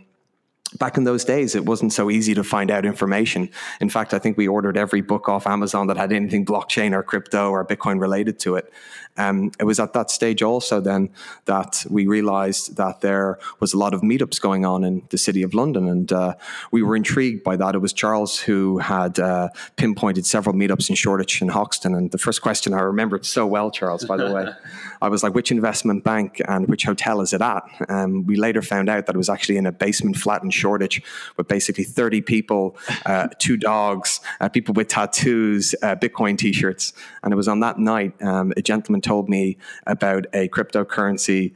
back 0.77 0.97
in 0.97 1.03
those 1.03 1.25
days, 1.25 1.55
it 1.55 1.65
wasn't 1.65 1.93
so 1.93 2.09
easy 2.09 2.33
to 2.35 2.43
find 2.43 2.69
out 2.69 2.85
information. 2.85 3.49
In 3.81 3.89
fact, 3.89 4.13
I 4.13 4.19
think 4.19 4.37
we 4.37 4.47
ordered 4.47 4.77
every 4.77 5.01
book 5.01 5.27
off 5.27 5.47
Amazon 5.47 5.87
that 5.87 5.97
had 5.97 6.11
anything 6.11 6.45
blockchain 6.45 6.93
or 6.93 7.01
crypto 7.01 7.49
or 7.49 7.65
Bitcoin 7.65 7.99
related 7.99 8.39
to 8.39 8.55
it. 8.55 8.71
Um, 9.17 9.51
it 9.59 9.65
was 9.65 9.79
at 9.79 9.93
that 9.93 10.09
stage 10.09 10.41
also 10.41 10.79
then 10.79 11.09
that 11.45 11.85
we 11.89 12.07
realized 12.07 12.77
that 12.77 13.01
there 13.01 13.37
was 13.59 13.73
a 13.73 13.77
lot 13.77 13.93
of 13.93 14.01
meetups 14.01 14.39
going 14.39 14.65
on 14.65 14.83
in 14.85 15.03
the 15.09 15.17
city 15.17 15.43
of 15.43 15.53
London, 15.53 15.89
and 15.89 16.11
uh, 16.13 16.35
we 16.71 16.81
were 16.83 16.95
intrigued 16.95 17.43
by 17.43 17.57
that. 17.57 17.75
It 17.75 17.79
was 17.79 17.91
Charles 17.91 18.39
who 18.39 18.77
had 18.77 19.19
uh, 19.19 19.49
pinpointed 19.75 20.25
several 20.25 20.55
meetups 20.55 20.89
in 20.89 20.95
Shoreditch 20.95 21.41
and 21.41 21.51
Hoxton, 21.51 21.93
and 21.95 22.11
the 22.11 22.17
first 22.17 22.41
question 22.41 22.73
I 22.73 22.79
remembered 22.79 23.25
so 23.25 23.45
well, 23.45 23.71
Charles, 23.71 24.05
by 24.05 24.15
the 24.15 24.31
way. 24.31 24.47
I 25.01 25.07
was 25.07 25.23
like, 25.23 25.33
which 25.33 25.51
investment 25.51 26.03
bank 26.03 26.41
and 26.47 26.67
which 26.67 26.83
hotel 26.83 27.21
is 27.21 27.31
it 27.33 27.41
at? 27.41 27.63
Um, 27.87 28.25
we 28.25 28.35
later 28.35 28.61
found 28.61 28.89
out 28.89 29.05
that 29.05 29.15
it 29.15 29.17
was 29.17 29.29
actually 29.29 29.57
in 29.57 29.65
a 29.65 29.71
basement 29.71 30.17
flat 30.17 30.43
in 30.43 30.49
Shoreditch 30.59 31.01
with 31.37 31.47
basically 31.47 31.83
30 31.83 32.21
people, 32.21 32.77
uh, 33.05 33.27
two 33.39 33.57
dogs, 33.57 34.21
uh, 34.39 34.49
people 34.49 34.73
with 34.73 34.87
tattoos, 34.87 35.75
uh, 35.81 35.95
Bitcoin 35.95 36.37
t 36.37 36.53
shirts. 36.53 36.93
And 37.23 37.33
it 37.33 37.35
was 37.35 37.47
on 37.47 37.59
that 37.61 37.79
night 37.79 38.13
um, 38.21 38.53
a 38.57 38.61
gentleman 38.61 39.01
told 39.01 39.29
me 39.29 39.57
about 39.85 40.25
a 40.33 40.47
cryptocurrency 40.49 41.53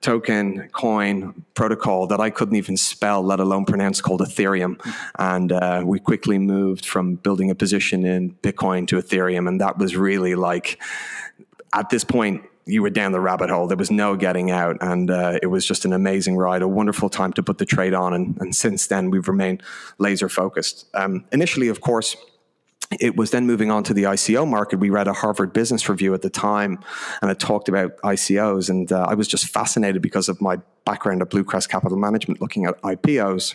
token, 0.00 0.68
coin, 0.72 1.44
protocol 1.54 2.06
that 2.06 2.20
I 2.20 2.30
couldn't 2.30 2.56
even 2.56 2.76
spell, 2.76 3.22
let 3.22 3.40
alone 3.40 3.64
pronounce, 3.64 4.00
called 4.00 4.20
Ethereum. 4.20 4.80
And 5.18 5.52
uh, 5.52 5.82
we 5.84 5.98
quickly 5.98 6.38
moved 6.38 6.84
from 6.84 7.16
building 7.16 7.50
a 7.50 7.54
position 7.54 8.04
in 8.04 8.34
Bitcoin 8.34 8.86
to 8.88 8.96
Ethereum. 8.96 9.48
And 9.48 9.60
that 9.60 9.78
was 9.78 9.96
really 9.96 10.34
like, 10.34 10.80
at 11.72 11.90
this 11.90 12.04
point, 12.04 12.42
you 12.66 12.82
were 12.82 12.90
down 12.90 13.12
the 13.12 13.20
rabbit 13.20 13.48
hole. 13.48 13.68
There 13.68 13.76
was 13.76 13.92
no 13.92 14.16
getting 14.16 14.50
out, 14.50 14.76
and 14.80 15.10
uh, 15.10 15.38
it 15.40 15.46
was 15.46 15.64
just 15.64 15.84
an 15.84 15.92
amazing 15.92 16.36
ride, 16.36 16.62
a 16.62 16.68
wonderful 16.68 17.08
time 17.08 17.32
to 17.34 17.42
put 17.42 17.58
the 17.58 17.64
trade 17.64 17.94
on. 17.94 18.12
And, 18.12 18.36
and 18.40 18.54
since 18.54 18.88
then, 18.88 19.10
we've 19.10 19.28
remained 19.28 19.62
laser 19.98 20.28
focused. 20.28 20.86
Um, 20.92 21.24
initially, 21.30 21.68
of 21.68 21.80
course, 21.80 22.16
it 23.00 23.16
was 23.16 23.30
then 23.30 23.46
moving 23.46 23.70
on 23.70 23.84
to 23.84 23.94
the 23.94 24.04
ICO 24.04 24.48
market. 24.48 24.80
We 24.80 24.90
read 24.90 25.06
a 25.06 25.12
Harvard 25.12 25.52
Business 25.52 25.88
Review 25.88 26.12
at 26.14 26.22
the 26.22 26.30
time, 26.30 26.78
and 27.22 27.30
it 27.30 27.38
talked 27.38 27.68
about 27.68 27.96
ICOs, 27.98 28.68
and 28.68 28.90
uh, 28.90 29.06
I 29.08 29.14
was 29.14 29.28
just 29.28 29.46
fascinated 29.46 30.02
because 30.02 30.28
of 30.28 30.40
my 30.40 30.58
background 30.84 31.22
at 31.22 31.30
Blue 31.30 31.44
Crest 31.44 31.68
Capital 31.68 31.98
Management, 31.98 32.40
looking 32.40 32.64
at 32.66 32.80
IPOs. 32.82 33.54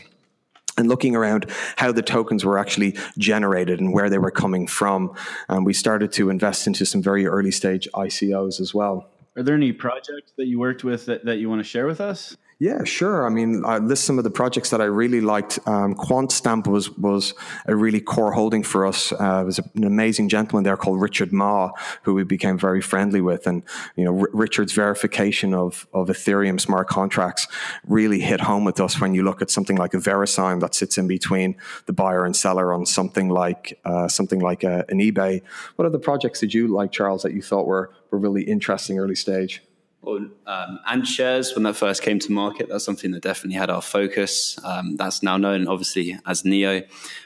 And 0.78 0.88
looking 0.88 1.16
around 1.16 1.50
how 1.78 1.92
the 1.92 2.02
tokens 2.02 2.46
were 2.46 2.58
actually 2.58 2.98
generated 3.18 3.80
and 3.80 3.94
where 3.94 4.10
they 4.10 4.18
were 4.18 4.32
coming 4.32 4.68
from. 4.68 5.16
And 5.50 5.66
we 5.66 5.74
started 5.74 6.12
to 6.14 6.30
invest 6.30 6.68
into 6.68 6.86
some 6.86 7.02
very 7.02 7.26
early 7.26 7.52
stage 7.52 7.88
ICOs 7.94 8.60
as 8.60 8.74
well. 8.74 9.10
Are 9.38 9.44
there 9.44 9.56
any 9.56 9.72
projects 9.72 10.34
that 10.38 10.48
you 10.48 10.60
worked 10.60 10.84
with 10.84 11.06
that, 11.06 11.26
that 11.26 11.38
you 11.38 11.50
want 11.50 11.60
to 11.60 11.68
share 11.68 11.88
with 11.88 12.02
us? 12.02 12.36
Yeah, 12.62 12.84
sure. 12.84 13.26
I 13.26 13.30
mean, 13.30 13.66
I 13.66 13.80
list 13.80 14.04
some 14.04 14.20
of 14.20 14.24
the 14.24 14.30
projects 14.30 14.70
that 14.70 14.82
I 14.82 14.86
really 14.86 15.20
liked. 15.20 15.58
Um, 15.66 15.96
QuantStamp 15.96 16.68
was 16.68 16.96
was 16.96 17.34
a 17.66 17.76
really 17.76 18.00
core 18.00 18.34
holding 18.34 18.62
for 18.62 18.86
us. 18.86 19.12
Uh, 19.12 19.38
there 19.38 19.46
was 19.46 19.58
an 19.58 19.84
amazing 19.84 20.30
gentleman 20.30 20.64
there 20.64 20.78
called 20.78 21.02
Richard 21.02 21.34
Ma, 21.34 21.72
who 22.04 22.14
we 22.14 22.24
became 22.24 22.60
very 22.60 22.80
friendly 22.80 23.20
with, 23.20 23.48
and 23.48 23.64
you 23.96 24.06
know, 24.06 24.16
R- 24.16 24.30
Richard's 24.32 24.74
verification 24.74 25.56
of 25.56 25.88
of 25.92 26.10
Ethereum 26.10 26.62
smart 26.62 26.88
contracts 26.88 27.48
really 27.88 28.20
hit 28.20 28.42
home 28.42 28.64
with 28.64 28.80
us. 28.80 29.02
When 29.02 29.16
you 29.16 29.24
look 29.24 29.42
at 29.42 29.50
something 29.50 29.78
like 29.78 29.96
a 29.96 29.98
VeriSign 29.98 30.60
that 30.60 30.76
sits 30.76 31.00
in 31.00 31.08
between 31.08 31.56
the 31.88 31.94
buyer 31.94 32.26
and 32.26 32.36
seller 32.36 32.74
on 32.74 32.86
something 32.86 33.28
like 33.28 33.80
uh, 33.86 34.08
something 34.08 34.40
like 34.40 34.64
a, 34.64 34.82
uh, 34.82 34.84
an 34.90 35.00
eBay. 35.00 35.42
What 35.78 35.88
other 35.88 35.98
projects 35.98 36.42
did 36.42 36.54
you 36.54 36.68
like, 36.68 36.92
Charles, 36.92 37.24
that 37.24 37.34
you 37.34 37.42
thought 37.42 37.66
were 37.66 37.90
were 38.12 38.20
really 38.20 38.44
interesting 38.44 39.00
early 39.00 39.16
stage? 39.16 39.64
Um, 40.04 40.80
AntShares, 40.90 41.54
when 41.54 41.64
that 41.64 41.76
first 41.76 42.02
came 42.02 42.18
to 42.20 42.32
market, 42.32 42.70
that's 42.70 42.84
something 42.84 43.12
that 43.12 43.22
definitely 43.22 43.58
had 43.58 43.70
our 43.70 43.82
focus. 43.82 44.58
Um, 44.64 44.96
that's 44.96 45.22
now 45.22 45.38
known, 45.38 45.68
obviously, 45.68 46.18
as 46.26 46.44
Neo. 46.44 46.82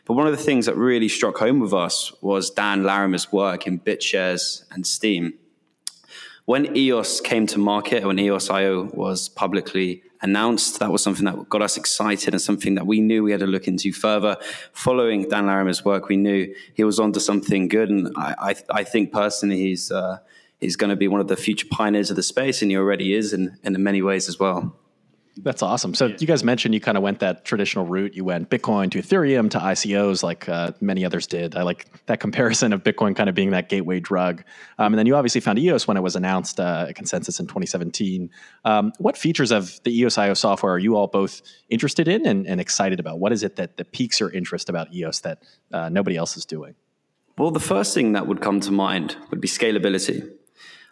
But 0.06 0.16
one 0.16 0.28
of 0.28 0.36
the 0.36 0.44
things 0.44 0.66
that 0.66 0.76
really 0.76 1.08
struck 1.08 1.38
home 1.38 1.60
with 1.60 1.74
us 1.74 2.12
was 2.22 2.50
Dan 2.50 2.84
Larimer's 2.84 3.32
work 3.32 3.66
in 3.66 3.80
BitShares 3.80 4.66
and 4.72 4.86
Steem. 4.86 5.36
When 6.44 6.76
EOS 6.78 7.22
came 7.22 7.48
to 7.48 7.60
market, 7.60 8.06
when 8.06 8.20
EOS 8.20 8.50
IO 8.50 8.84
was 8.94 9.30
publicly 9.30 10.04
announced, 10.22 10.80
that 10.80 10.92
was 10.92 11.02
something 11.02 11.26
that 11.26 11.50
got 11.50 11.62
us 11.62 11.78
excited 11.78 12.34
and 12.34 12.42
something 12.42 12.76
that 12.76 12.86
we 12.86 13.00
knew 13.00 13.24
we 13.24 13.32
had 13.32 13.40
to 13.40 13.48
look 13.48 13.68
into 13.68 13.92
further. 13.94 14.38
Following 14.74 15.28
Dan 15.30 15.48
Larimer's 15.48 15.84
work, 15.86 16.10
we 16.10 16.18
knew 16.18 16.54
he 16.74 16.84
was 16.84 17.00
onto 17.00 17.20
something 17.20 17.68
good. 17.68 17.90
And 17.90 18.12
I, 18.18 18.36
I, 18.38 18.80
I 18.80 18.84
think 18.84 19.14
personally, 19.14 19.60
he's. 19.60 19.92
Uh, 19.92 20.20
he's 20.60 20.76
going 20.76 20.90
to 20.90 20.96
be 20.96 21.08
one 21.08 21.22
of 21.22 21.28
the 21.28 21.38
future 21.38 21.68
pioneers 21.70 22.10
of 22.10 22.16
the 22.16 22.24
space, 22.24 22.62
and 22.62 22.72
he 22.72 22.78
already 22.78 23.14
is 23.14 23.34
in, 23.34 23.58
in 23.64 23.82
many 23.84 24.02
ways 24.02 24.30
as 24.30 24.40
well. 24.40 24.76
That's 25.38 25.62
awesome. 25.62 25.94
So 25.94 26.16
you 26.18 26.28
guys 26.28 26.46
mentioned 26.46 26.74
you 26.74 26.80
kind 26.80 26.96
of 26.96 27.04
went 27.04 27.20
that 27.20 27.44
traditional 27.44 27.86
route. 27.86 28.14
You 28.14 28.24
went 28.24 28.50
Bitcoin 28.50 28.90
to 28.92 29.00
Ethereum 29.00 29.50
to 29.52 29.60
ICOs, 29.60 30.24
like 30.24 30.48
uh, 30.48 30.72
many 30.80 31.04
others 31.04 31.28
did. 31.28 31.58
I 31.58 31.64
like 31.64 31.88
that 32.06 32.22
comparison 32.22 32.72
of 32.72 32.84
Bitcoin 32.84 33.18
kind 33.18 33.28
of 33.28 33.36
being 33.36 33.50
that 33.52 33.68
gateway 33.68 34.00
drug. 34.00 34.44
Um, 34.78 34.94
and 34.94 34.98
then 34.98 35.08
you 35.08 35.16
obviously 35.16 35.42
found 35.42 35.60
EOS 35.60 35.90
when 35.90 35.98
it 35.98 36.02
was 36.02 36.16
announced 36.16 36.60
uh, 36.62 36.88
consensus 36.96 37.42
in 37.42 37.48
2017. 37.48 38.30
Um, 38.64 38.94
what 38.98 39.18
features 39.18 39.52
of 39.52 39.78
the 39.84 40.00
EOS 40.00 40.18
IO 40.18 40.36
software 40.36 40.72
are 40.72 40.80
you 40.80 40.96
all 40.96 41.08
both 41.08 41.42
interested 41.70 42.08
in 42.08 42.26
and, 42.26 42.48
and, 42.48 42.62
excited 42.62 43.02
about? 43.02 43.20
What 43.20 43.34
is 43.34 43.44
it 43.44 43.58
that, 43.58 43.76
that 43.76 43.92
piques 43.92 44.22
your 44.22 44.32
interest 44.32 44.70
about 44.70 44.94
EOS 44.94 45.20
that 45.22 45.44
uh, 45.74 45.90
nobody 45.90 46.16
else 46.16 46.38
is 46.38 46.46
doing? 46.46 46.76
Well, 47.38 47.52
the 47.52 47.60
first 47.60 47.94
thing 47.94 48.14
that 48.14 48.26
would 48.26 48.40
come 48.40 48.62
to 48.62 48.72
mind 48.72 49.18
would 49.32 49.42
be 49.42 49.50
scalability. 49.50 50.32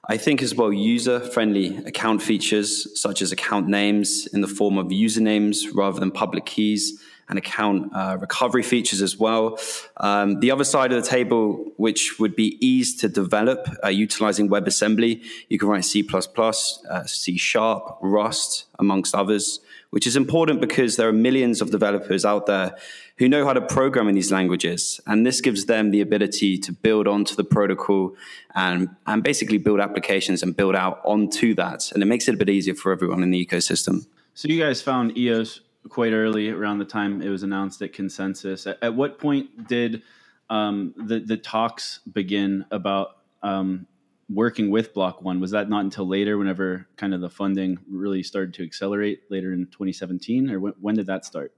I 0.09 0.17
think 0.17 0.41
as 0.41 0.53
well 0.53 0.73
user 0.73 1.21
friendly 1.21 1.77
account 1.77 2.21
features 2.21 2.99
such 2.99 3.21
as 3.21 3.31
account 3.31 3.69
names 3.69 4.27
in 4.27 4.41
the 4.41 4.49
form 4.49 4.77
of 4.77 4.87
usernames 4.87 5.63
rather 5.73 5.97
than 5.97 6.11
public 6.11 6.45
keys 6.45 6.99
and 7.29 7.37
account 7.37 7.91
uh, 7.93 8.17
recovery 8.19 8.63
features 8.63 9.01
as 9.01 9.17
well. 9.17 9.59
Um, 9.97 10.39
the 10.39 10.51
other 10.51 10.63
side 10.63 10.91
of 10.91 11.03
the 11.03 11.09
table, 11.09 11.71
which 11.77 12.19
would 12.19 12.35
be 12.35 12.57
ease 12.65 12.95
to 12.97 13.09
develop 13.09 13.67
uh, 13.83 13.89
utilizing 13.89 14.49
WebAssembly, 14.49 15.23
you 15.49 15.57
can 15.57 15.67
write 15.67 15.85
C, 15.85 16.07
uh, 16.13 17.03
C 17.05 17.37
Sharp, 17.37 17.97
Rust, 18.01 18.65
amongst 18.79 19.15
others 19.15 19.59
which 19.93 20.07
is 20.07 20.15
important 20.15 20.59
because 20.59 20.95
there 20.95 21.07
are 21.07 21.13
millions 21.13 21.61
of 21.61 21.69
developers 21.69 22.25
out 22.25 22.47
there 22.47 22.75
who 23.17 23.29
know 23.29 23.45
how 23.45 23.53
to 23.53 23.61
program 23.61 24.07
in 24.07 24.15
these 24.15 24.31
languages. 24.31 24.99
And 25.05 25.23
this 25.23 25.39
gives 25.39 25.67
them 25.67 25.91
the 25.91 26.01
ability 26.01 26.57
to 26.57 26.71
build 26.71 27.07
onto 27.07 27.35
the 27.35 27.43
protocol 27.43 28.15
and, 28.55 28.89
and 29.05 29.21
basically 29.21 29.59
build 29.59 29.79
applications 29.79 30.41
and 30.41 30.57
build 30.57 30.75
out 30.75 30.99
onto 31.05 31.53
that. 31.53 31.91
And 31.91 32.01
it 32.01 32.07
makes 32.07 32.27
it 32.27 32.33
a 32.33 32.37
bit 32.37 32.49
easier 32.49 32.73
for 32.73 32.91
everyone 32.91 33.21
in 33.21 33.29
the 33.29 33.45
ecosystem. 33.45 34.07
So 34.33 34.47
you 34.47 34.59
guys 34.59 34.81
found 34.81 35.15
EOS 35.15 35.61
quite 35.89 36.13
early 36.13 36.49
around 36.49 36.79
the 36.79 36.85
time 36.85 37.21
it 37.21 37.29
was 37.29 37.43
announced 37.43 37.81
at 37.81 37.93
consensus. 37.93 38.67
At, 38.67 38.77
at 38.81 38.95
what 38.95 39.19
point 39.19 39.67
did 39.67 40.03
um, 40.49 40.93
the, 40.97 41.19
the 41.19 41.37
talks 41.37 41.99
begin 42.11 42.65
about 42.71 43.17
um, 43.41 43.87
working 44.29 44.69
with 44.69 44.93
Block 44.93 45.21
One. 45.21 45.39
Was 45.39 45.51
that 45.51 45.69
not 45.69 45.83
until 45.83 46.07
later, 46.07 46.37
whenever 46.37 46.87
kind 46.97 47.13
of 47.13 47.21
the 47.21 47.29
funding 47.29 47.79
really 47.89 48.23
started 48.23 48.53
to 48.55 48.63
accelerate 48.63 49.23
later 49.29 49.53
in 49.53 49.65
2017, 49.67 50.49
or 50.49 50.59
when, 50.59 50.73
when 50.79 50.95
did 50.95 51.07
that 51.07 51.25
start? 51.25 51.53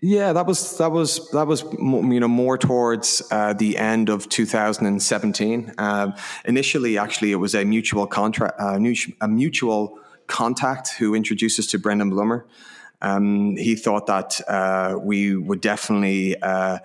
Yeah, 0.00 0.34
that 0.34 0.46
was 0.46 0.76
that 0.76 0.92
was 0.92 1.30
that 1.30 1.46
was 1.46 1.62
you 1.62 2.20
know 2.20 2.28
more 2.28 2.58
towards 2.58 3.22
uh, 3.30 3.54
the 3.54 3.78
end 3.78 4.10
of 4.10 4.28
2017. 4.28 5.72
Uh, 5.78 6.12
initially, 6.44 6.98
actually, 6.98 7.32
it 7.32 7.36
was 7.36 7.54
a 7.54 7.64
mutual 7.64 8.06
contract, 8.06 8.60
uh, 8.60 8.78
a 9.22 9.28
mutual 9.28 9.98
contact 10.26 10.90
who 10.98 11.14
introduced 11.14 11.58
us 11.58 11.66
to 11.68 11.78
Brendan 11.78 12.10
Blumer. 12.10 12.44
Um, 13.02 13.56
he 13.56 13.76
thought 13.76 14.06
that 14.06 14.40
uh, 14.48 14.98
we 15.00 15.36
would 15.36 15.60
definitely 15.60 16.40
uh, 16.40 16.78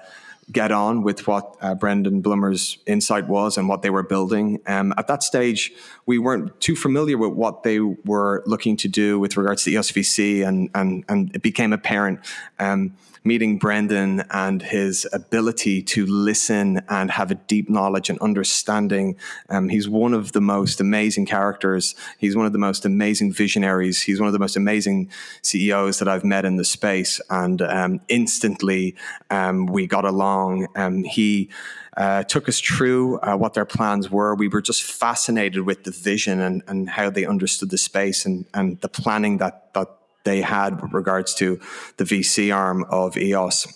get 0.52 0.72
on 0.72 1.04
with 1.04 1.28
what 1.28 1.56
uh, 1.62 1.76
Brendan 1.76 2.22
Blumer's 2.22 2.78
insight 2.86 3.28
was 3.28 3.58
and 3.58 3.70
what 3.70 3.82
they 3.82 3.90
were 3.90 4.04
building. 4.04 4.60
Um, 4.68 4.94
at 4.98 5.08
that 5.08 5.24
stage, 5.24 5.72
we 6.06 6.20
weren't 6.20 6.60
too 6.60 6.76
familiar 6.76 7.18
with 7.18 7.32
what 7.34 7.64
they 7.64 7.80
were 7.80 8.44
looking 8.46 8.76
to 8.78 8.88
do 8.88 9.20
with 9.20 9.38
regards 9.38 9.64
to 9.64 9.72
EOSVC, 9.72 10.46
and 10.46 10.70
and 10.76 11.06
and 11.08 11.34
it 11.36 11.42
became 11.42 11.74
apparent. 11.74 12.20
Um, 12.60 12.96
meeting 13.24 13.58
Brendan 13.58 14.24
and 14.32 14.62
his 14.62 15.08
ability 15.14 15.82
to 15.84 16.06
listen 16.06 16.82
and 16.90 17.12
have 17.12 17.32
a 17.32 17.36
deep 17.36 17.70
knowledge 17.70 18.10
and 18.10 18.20
understanding. 18.20 19.16
Um, 19.50 19.70
he's 19.70 19.88
one 19.88 20.14
of 20.14 20.32
the 20.32 20.42
most 20.42 20.82
amazing 20.82 21.26
characters. 21.26 21.94
He's 22.18 22.36
one 22.36 22.46
of 22.46 22.54
the 22.54 22.60
most 22.60 22.86
amazing 22.86 23.34
visionaries. 23.34 24.02
He's 24.02 24.20
one 24.20 24.28
of 24.28 24.34
the 24.34 24.40
most 24.40 24.58
amazing 24.58 25.10
CEOs 25.44 26.00
that 26.00 26.08
I've 26.08 26.26
met 26.26 26.46
in 26.46 26.58
the 26.58 26.66
space. 26.66 27.22
And 27.30 27.62
um, 27.62 28.02
instantly, 28.08 28.96
um, 29.30 29.68
we 29.68 29.86
got 29.88 30.06
along. 30.06 30.68
Um, 30.76 31.04
he 31.04 31.50
uh, 31.98 32.24
took 32.24 32.48
us 32.48 32.60
through 32.60 33.20
uh, 33.20 33.36
what 33.36 33.54
their 33.54 33.66
plans 33.66 34.10
were. 34.10 34.34
We 34.34 34.48
were 34.48 34.62
just 34.62 34.84
fascinated 34.84 35.64
with 35.64 35.84
the 35.84 35.92
vision 35.92 36.40
and, 36.40 36.64
and 36.68 36.90
how 36.90 37.10
they 37.10 37.26
understood 37.26 37.70
the 37.70 37.78
space 37.78 38.26
and, 38.26 38.46
and 38.54 38.80
the 38.82 38.90
planning 38.90 39.38
that, 39.38 39.74
that 39.74 39.90
they 40.24 40.42
had 40.42 40.82
with 40.82 40.94
regards 40.94 41.34
to 41.36 41.60
the 41.98 42.04
VC 42.04 42.54
arm 42.56 42.86
of 42.90 43.18
EOS. 43.18 43.68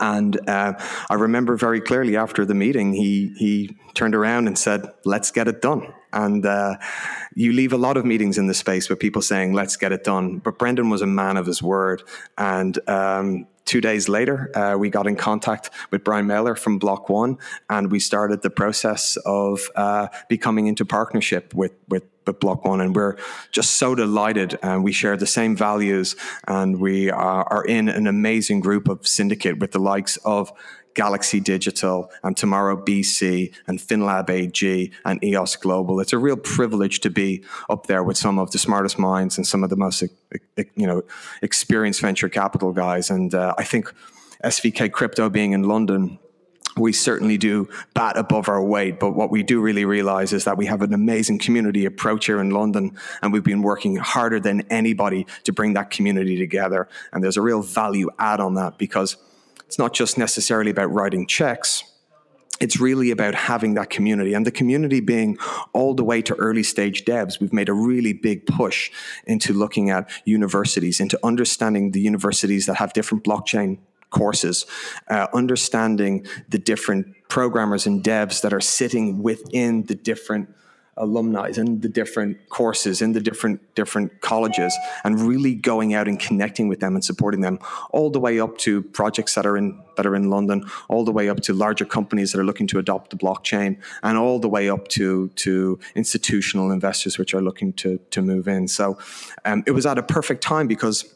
And 0.00 0.38
uh, 0.48 0.74
I 1.10 1.14
remember 1.14 1.56
very 1.56 1.80
clearly 1.80 2.16
after 2.16 2.44
the 2.44 2.54
meeting, 2.54 2.92
he 2.92 3.34
he 3.36 3.76
turned 3.94 4.14
around 4.14 4.46
and 4.46 4.56
said, 4.56 4.86
"Let's 5.04 5.30
get 5.30 5.48
it 5.48 5.60
done." 5.60 5.92
And 6.12 6.44
uh, 6.44 6.76
you 7.34 7.52
leave 7.52 7.72
a 7.72 7.78
lot 7.78 7.96
of 7.96 8.04
meetings 8.04 8.38
in 8.38 8.46
the 8.46 8.54
space 8.54 8.88
with 8.88 9.00
people 9.00 9.22
saying, 9.22 9.52
"Let's 9.52 9.76
get 9.76 9.92
it 9.92 10.04
done." 10.04 10.38
But 10.38 10.58
Brendan 10.58 10.88
was 10.88 11.02
a 11.02 11.06
man 11.06 11.36
of 11.36 11.46
his 11.46 11.62
word, 11.62 12.02
and 12.38 12.78
um, 12.88 13.46
two 13.64 13.80
days 13.80 14.08
later, 14.08 14.50
uh, 14.56 14.76
we 14.76 14.90
got 14.90 15.06
in 15.06 15.16
contact 15.16 15.70
with 15.90 16.04
Brian 16.04 16.26
Mailer 16.26 16.54
from 16.54 16.78
Block 16.78 17.08
One, 17.08 17.38
and 17.68 17.90
we 17.90 18.00
started 18.00 18.42
the 18.42 18.50
process 18.50 19.16
of 19.24 19.68
uh, 19.76 20.08
becoming 20.28 20.66
into 20.66 20.84
partnership 20.84 21.54
with 21.54 21.72
with 21.88 22.04
with 22.26 22.38
Block 22.40 22.64
One, 22.64 22.80
and 22.80 22.94
we're 22.94 23.16
just 23.50 23.72
so 23.72 23.94
delighted. 23.94 24.58
And 24.62 24.84
we 24.84 24.92
share 24.92 25.16
the 25.16 25.26
same 25.26 25.56
values, 25.56 26.16
and 26.46 26.80
we 26.80 27.10
are, 27.10 27.44
are 27.44 27.64
in 27.64 27.88
an 27.88 28.06
amazing 28.06 28.60
group 28.60 28.88
of 28.88 29.06
syndicate 29.06 29.58
with 29.58 29.72
the 29.72 29.80
likes 29.80 30.16
of 30.18 30.52
Galaxy 30.94 31.40
Digital 31.40 32.10
and 32.22 32.36
Tomorrow 32.36 32.76
BC 32.76 33.52
and 33.66 33.78
FinLab 33.78 34.30
AG 34.30 34.92
and 35.04 35.22
EOS 35.24 35.56
Global. 35.56 36.00
It's 36.00 36.12
a 36.12 36.18
real 36.18 36.36
privilege 36.36 37.00
to 37.00 37.10
be 37.10 37.44
up 37.68 37.86
there 37.86 38.02
with 38.02 38.16
some 38.16 38.38
of 38.38 38.50
the 38.50 38.58
smartest 38.58 38.98
minds 38.98 39.36
and 39.36 39.46
some 39.46 39.64
of 39.64 39.70
the 39.70 39.76
most 39.76 40.02
you 40.02 40.86
know 40.86 41.02
experienced 41.42 42.00
venture 42.00 42.28
capital 42.28 42.72
guys. 42.72 43.10
And 43.10 43.34
uh, 43.34 43.54
I 43.58 43.64
think 43.64 43.92
SVK 44.44 44.90
Crypto 44.92 45.28
being 45.30 45.52
in 45.52 45.64
London 45.64 46.18
we 46.76 46.92
certainly 46.92 47.36
do 47.36 47.68
bat 47.94 48.16
above 48.16 48.48
our 48.48 48.62
weight. 48.62 48.98
But 48.98 49.12
what 49.12 49.30
we 49.30 49.42
do 49.42 49.60
really 49.60 49.84
realize 49.84 50.32
is 50.32 50.44
that 50.44 50.56
we 50.56 50.66
have 50.66 50.82
an 50.82 50.94
amazing 50.94 51.38
community 51.38 51.84
approach 51.84 52.26
here 52.26 52.40
in 52.40 52.50
London, 52.50 52.96
and 53.20 53.32
we've 53.32 53.44
been 53.44 53.62
working 53.62 53.96
harder 53.96 54.40
than 54.40 54.62
anybody 54.70 55.26
to 55.44 55.52
bring 55.52 55.74
that 55.74 55.90
community 55.90 56.38
together. 56.38 56.88
And 57.12 57.22
there's 57.22 57.36
a 57.36 57.42
real 57.42 57.62
value 57.62 58.10
add 58.18 58.40
on 58.40 58.54
that 58.54 58.78
because 58.78 59.16
it's 59.72 59.78
not 59.78 59.94
just 59.94 60.18
necessarily 60.18 60.70
about 60.70 60.92
writing 60.92 61.26
checks. 61.26 61.82
It's 62.60 62.78
really 62.78 63.10
about 63.10 63.34
having 63.34 63.72
that 63.72 63.88
community 63.88 64.34
and 64.34 64.46
the 64.46 64.50
community 64.50 65.00
being 65.00 65.38
all 65.72 65.94
the 65.94 66.04
way 66.04 66.20
to 66.20 66.34
early 66.34 66.62
stage 66.62 67.06
devs. 67.06 67.40
We've 67.40 67.54
made 67.54 67.70
a 67.70 67.72
really 67.72 68.12
big 68.12 68.44
push 68.44 68.90
into 69.24 69.54
looking 69.54 69.88
at 69.88 70.10
universities, 70.26 71.00
into 71.00 71.18
understanding 71.24 71.92
the 71.92 72.02
universities 72.02 72.66
that 72.66 72.74
have 72.74 72.92
different 72.92 73.24
blockchain 73.24 73.78
courses, 74.10 74.66
uh, 75.08 75.28
understanding 75.32 76.26
the 76.50 76.58
different 76.58 77.06
programmers 77.30 77.86
and 77.86 78.04
devs 78.04 78.42
that 78.42 78.52
are 78.52 78.60
sitting 78.60 79.22
within 79.22 79.84
the 79.84 79.94
different 79.94 80.54
alumni 80.98 81.50
in 81.56 81.80
the 81.80 81.88
different 81.88 82.36
courses 82.50 83.00
in 83.00 83.12
the 83.12 83.20
different 83.20 83.74
different 83.74 84.20
colleges 84.20 84.76
and 85.04 85.20
really 85.20 85.54
going 85.54 85.94
out 85.94 86.06
and 86.06 86.20
connecting 86.20 86.68
with 86.68 86.80
them 86.80 86.94
and 86.94 87.02
supporting 87.02 87.40
them 87.40 87.58
all 87.90 88.10
the 88.10 88.20
way 88.20 88.38
up 88.38 88.58
to 88.58 88.82
projects 88.82 89.34
that 89.34 89.46
are 89.46 89.56
in 89.56 89.80
that 89.96 90.04
are 90.04 90.14
in 90.14 90.28
London 90.28 90.64
all 90.88 91.02
the 91.04 91.10
way 91.10 91.30
up 91.30 91.40
to 91.40 91.54
larger 91.54 91.86
companies 91.86 92.32
that 92.32 92.40
are 92.40 92.44
looking 92.44 92.66
to 92.66 92.78
adopt 92.78 93.10
the 93.10 93.16
blockchain 93.16 93.78
and 94.02 94.18
all 94.18 94.38
the 94.38 94.48
way 94.48 94.68
up 94.68 94.86
to 94.88 95.28
to 95.28 95.78
institutional 95.94 96.70
investors 96.70 97.16
which 97.16 97.32
are 97.32 97.40
looking 97.40 97.72
to 97.72 97.98
to 98.10 98.20
move 98.20 98.46
in. 98.46 98.68
So 98.68 98.98
um, 99.46 99.64
it 99.66 99.70
was 99.70 99.86
at 99.86 99.96
a 99.96 100.02
perfect 100.02 100.42
time 100.42 100.66
because 100.66 101.14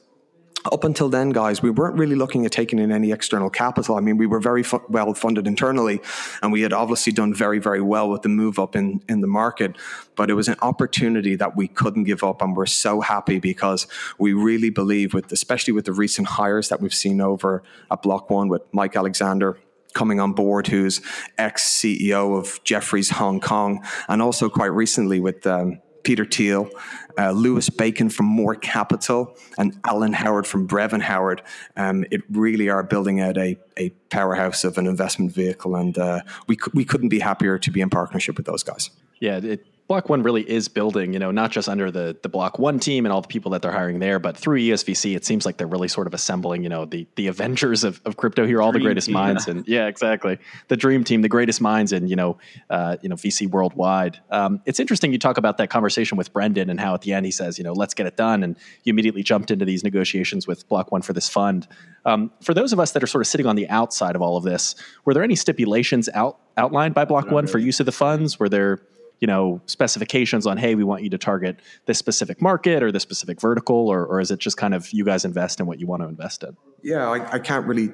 up 0.73 0.85
until 0.85 1.09
then, 1.09 1.31
guys, 1.31 1.63
we 1.63 1.71
weren't 1.71 1.97
really 1.97 2.15
looking 2.15 2.45
at 2.47 2.53
taking 2.53 2.79
in 2.79 2.91
any 2.91 3.13
external 3.13 3.51
capital. 3.51 3.97
I 3.97 4.01
mean, 4.01 4.17
we 4.17 4.27
were 4.27 4.41
very 4.41 4.63
fu- 4.63 4.83
well 4.89 5.13
funded 5.15 5.47
internally, 5.47 6.01
and 6.43 6.53
we 6.53 6.63
had 6.63 6.73
obviously 6.73 7.13
done 7.13 7.35
very, 7.35 7.59
very 7.59 7.81
well 7.81 8.09
with 8.09 8.23
the 8.23 8.29
move 8.29 8.59
up 8.59 8.77
in, 8.77 9.03
in 9.09 9.21
the 9.21 9.27
market. 9.27 9.77
But 10.15 10.31
it 10.31 10.35
was 10.35 10.49
an 10.49 10.57
opportunity 10.63 11.37
that 11.37 11.57
we 11.57 11.69
couldn't 11.69 12.05
give 12.05 12.23
up, 12.25 12.43
and 12.43 12.57
we're 12.57 12.67
so 12.67 13.01
happy 13.01 13.39
because 13.39 13.87
we 14.19 14.33
really 14.33 14.71
believe, 14.71 15.15
with 15.15 15.33
especially 15.33 15.73
with 15.73 15.85
the 15.85 15.93
recent 15.93 16.29
hires 16.29 16.69
that 16.69 16.81
we've 16.81 16.95
seen 16.95 17.21
over 17.21 17.63
at 17.91 18.03
Block 18.03 18.31
One 18.31 18.49
with 18.49 18.63
Mike 18.73 18.97
Alexander, 18.97 19.59
coming 19.95 20.21
on 20.21 20.33
board, 20.33 20.67
who's 20.67 21.01
ex 21.39 21.65
CEO 21.65 22.39
of 22.39 22.63
Jefferies 22.65 23.11
Hong 23.11 23.41
Kong, 23.41 23.85
and 24.09 24.21
also 24.21 24.49
quite 24.49 24.67
recently 24.73 25.21
with 25.21 25.47
um, 25.47 25.81
Peter 26.07 26.25
Thiel, 26.25 26.71
uh, 27.19 27.31
Louis 27.33 27.69
Bacon 27.71 28.09
from 28.09 28.27
Moore 28.27 28.55
Capital, 28.55 29.37
and 29.59 29.79
Alan 29.85 30.13
Howard 30.13 30.47
from 30.47 30.67
Brevan 30.67 31.01
Howard. 31.01 31.43
Um, 31.77 32.05
it 32.11 32.23
really 32.31 32.69
are 32.69 32.83
building 32.83 33.21
out 33.21 33.37
a, 33.37 33.59
a 33.77 33.91
powerhouse 34.11 34.65
of 34.65 34.79
an 34.79 34.87
investment 34.87 35.33
vehicle, 35.33 35.77
and 35.77 35.97
uh, 35.99 36.21
we, 36.47 36.57
we 36.75 36.85
couldn't 36.85 37.09
be 37.09 37.21
happier 37.21 37.59
to 37.59 37.71
be 37.71 37.81
in 37.81 37.91
partnership 37.91 38.37
with 38.37 38.47
those 38.47 38.63
guys. 38.63 38.91
Yeah, 39.21 39.39
it, 39.39 39.67
Block 39.89 40.09
One 40.09 40.25
really 40.25 40.49
is 40.49 40.67
building, 40.67 41.13
you 41.13 41.21
know, 41.21 41.31
not 41.31 41.53
just 41.53 41.69
under 41.69 41.93
the 41.93 42.17
the 42.21 42.29
Block 42.29 42.59
One 42.59 42.81
team 42.81 43.07
and 43.07 43.13
all 43.13 43.21
the 43.21 43.29
people 43.29 43.53
that 43.53 43.63
they're 43.63 43.73
hiring 43.73 44.01
there, 44.01 44.19
but 44.19 44.37
through 44.37 44.59
ESVC, 44.59 45.15
it 45.15 45.25
seems 45.25 45.47
like 45.47 45.59
they're 45.59 45.67
really 45.67 45.87
sort 45.87 46.09
of 46.09 46.15
assembling, 46.15 46.65
you 46.65 46.69
know, 46.69 46.85
the 46.85 47.07
the 47.15 47.29
Avengers 47.29 47.85
of, 47.85 48.01
of 48.05 48.17
crypto 48.17 48.45
here, 48.47 48.61
all 48.61 48.73
dream 48.73 48.83
the 48.83 48.87
greatest 48.89 49.07
team, 49.07 49.15
minds, 49.15 49.47
yeah. 49.47 49.53
and 49.53 49.69
yeah, 49.69 49.87
exactly, 49.87 50.39
the 50.69 50.77
dream 50.77 51.05
team, 51.05 51.23
the 51.23 51.29
greatest 51.29 51.61
minds, 51.61 51.93
and 51.93 52.11
you 52.11 52.17
know, 52.17 52.37
uh, 52.69 52.97
you 53.01 53.09
know, 53.09 53.15
VC 53.15 53.49
worldwide. 53.49 54.19
Um, 54.31 54.61
it's 54.67 54.81
interesting 54.81 55.13
you 55.13 55.19
talk 55.19 55.39
about 55.39 55.57
that 55.59 55.71
conversation 55.71 56.19
with 56.19 56.33
Brendan 56.33 56.69
and 56.69 56.81
how 56.81 56.95
at 56.95 57.03
the 57.03 57.13
end 57.13 57.25
he 57.25 57.33
says, 57.33 57.57
you 57.57 57.63
know, 57.63 57.73
let's 57.73 57.95
get 57.95 58.07
it 58.07 58.17
done, 58.17 58.43
and 58.43 58.57
you 58.83 58.91
immediately 58.91 59.23
jumped 59.23 59.53
into 59.53 59.65
these 59.65 59.85
negotiations 59.85 60.49
with 60.49 60.69
Block 60.69 60.91
One 60.91 61.03
for 61.03 61.13
this 61.13 61.29
fund. 61.29 61.69
Um, 62.05 62.33
for 62.43 62.55
those 62.55 62.73
of 62.73 62.81
us 62.81 62.91
that 62.93 63.05
are 63.05 63.09
sort 63.09 63.23
of 63.23 63.29
sitting 63.29 63.47
on 63.47 63.55
the 63.55 63.69
outside 63.69 64.17
of 64.17 64.23
all 64.23 64.37
of 64.37 64.43
this, 64.43 64.75
were 65.05 65.15
there 65.15 65.23
any 65.23 65.37
stipulations 65.37 66.09
out 66.13 66.41
outlined 66.57 66.95
by 66.95 67.05
Block 67.05 67.27
One 67.27 67.45
really. 67.45 67.53
for 67.53 67.59
use 67.59 67.79
of 67.79 67.87
the 67.87 67.93
funds? 67.93 68.41
Were 68.41 68.49
there 68.49 68.81
you 69.21 69.27
know 69.27 69.61
specifications 69.67 70.47
on 70.47 70.57
hey 70.57 70.75
we 70.75 70.85
want 70.85 71.03
you 71.03 71.11
to 71.11 71.19
target 71.19 71.61
this 71.87 71.99
specific 71.99 72.41
market 72.43 72.83
or 72.83 72.93
this 72.93 73.03
specific 73.03 73.41
vertical 73.41 73.89
or, 73.89 74.05
or 74.05 74.21
is 74.21 74.31
it 74.31 74.39
just 74.39 74.57
kind 74.57 74.75
of 74.75 74.91
you 74.93 75.05
guys 75.05 75.25
invest 75.25 75.61
in 75.61 75.67
what 75.67 75.81
you 75.81 75.87
want 75.87 76.03
to 76.03 76.09
invest 76.09 76.43
in 76.43 76.57
yeah 76.83 77.09
I, 77.09 77.35
I 77.35 77.39
can't 77.39 77.67
really 77.67 77.93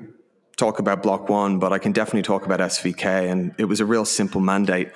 talk 0.56 0.78
about 0.78 1.02
block 1.02 1.28
one 1.28 1.58
but 1.58 1.72
i 1.72 1.78
can 1.78 1.92
definitely 1.92 2.22
talk 2.22 2.44
about 2.44 2.60
svk 2.60 3.04
and 3.04 3.54
it 3.58 3.64
was 3.64 3.80
a 3.80 3.86
real 3.86 4.04
simple 4.04 4.40
mandate. 4.40 4.90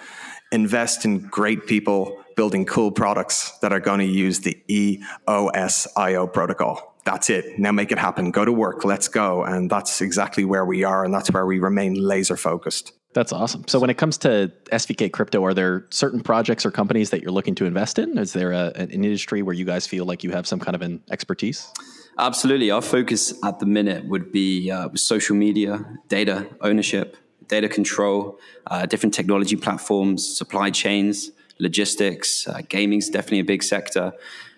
Invest 0.53 1.05
in 1.05 1.19
great 1.19 1.67
people 1.67 2.23
building 2.37 2.65
cool 2.67 2.93
products 2.93 3.59
that 3.59 3.73
are 3.73 3.81
going 3.81 3.99
to 3.99 4.07
use 4.07 4.41
the 4.41 4.57
eosio 4.69 6.33
protocol. 6.33 6.95
That's 7.05 7.31
it. 7.31 7.59
Now 7.59 7.73
make 7.73 7.91
it 7.91 7.99
happen. 7.99 8.31
Go 8.31 8.45
to 8.45 8.53
work. 8.53 8.85
Let's 8.85 9.09
go. 9.09 9.45
And 9.45 9.71
that's 9.71 10.01
exactly 10.01 10.45
where 10.45 10.65
we 10.65 10.85
are 10.85 11.05
and 11.05 11.13
that's 11.13 11.31
where 11.31 11.47
we 11.47 11.59
remain 11.59 11.95
laser 11.95 12.37
focused 12.37 12.93
that's 13.17 13.33
awesome. 13.33 13.67
So, 13.67 13.81
when 13.81 13.89
it 13.89 13.97
comes 13.97 14.19
to 14.19 14.53
SVK 14.71 15.11
crypto, 15.11 15.43
are 15.43 15.55
there 15.55 15.87
certain 15.89 16.21
projects 16.21 16.67
or 16.67 16.71
companies 16.71 17.09
that 17.11 17.23
you're 17.23 17.33
looking 17.33 17.55
to 17.55 17.65
invest 17.65 17.99
in? 17.99 18.19
Is 18.19 18.35
there 18.35 18.53
a, 18.53 18.73
an 18.77 18.91
industry 18.91 19.41
where 19.41 19.55
you 19.55 19.65
guys 19.65 19.87
feel 19.87 20.05
like 20.05 20.23
you 20.23 20.33
have 20.33 20.47
some 20.47 20.61
kind 20.61 20.75
of 20.75 20.83
an 20.83 21.01
expertise? 21.11 21.73
Absolutely. 22.19 22.71
Our 22.71 22.83
focus 22.83 23.33
at 23.43 23.59
the 23.59 23.65
minute 23.65 24.05
would 24.05 24.33
be 24.33 24.71
uh, 24.71 24.91
social 24.97 25.35
media, 25.35 25.99
data 26.09 26.47
ownership, 26.61 27.17
data 27.49 27.71
control, 27.71 28.39
uh, 28.67 28.85
different 28.85 29.15
technology 29.15 29.57
platforms, 29.57 30.37
supply 30.37 30.69
chains, 30.69 31.31
logistics, 31.59 32.47
uh, 32.47 32.61
gaming 32.69 32.99
is 32.99 33.09
definitely 33.09 33.41
a 33.41 33.45
big 33.45 33.63
sector 33.63 34.13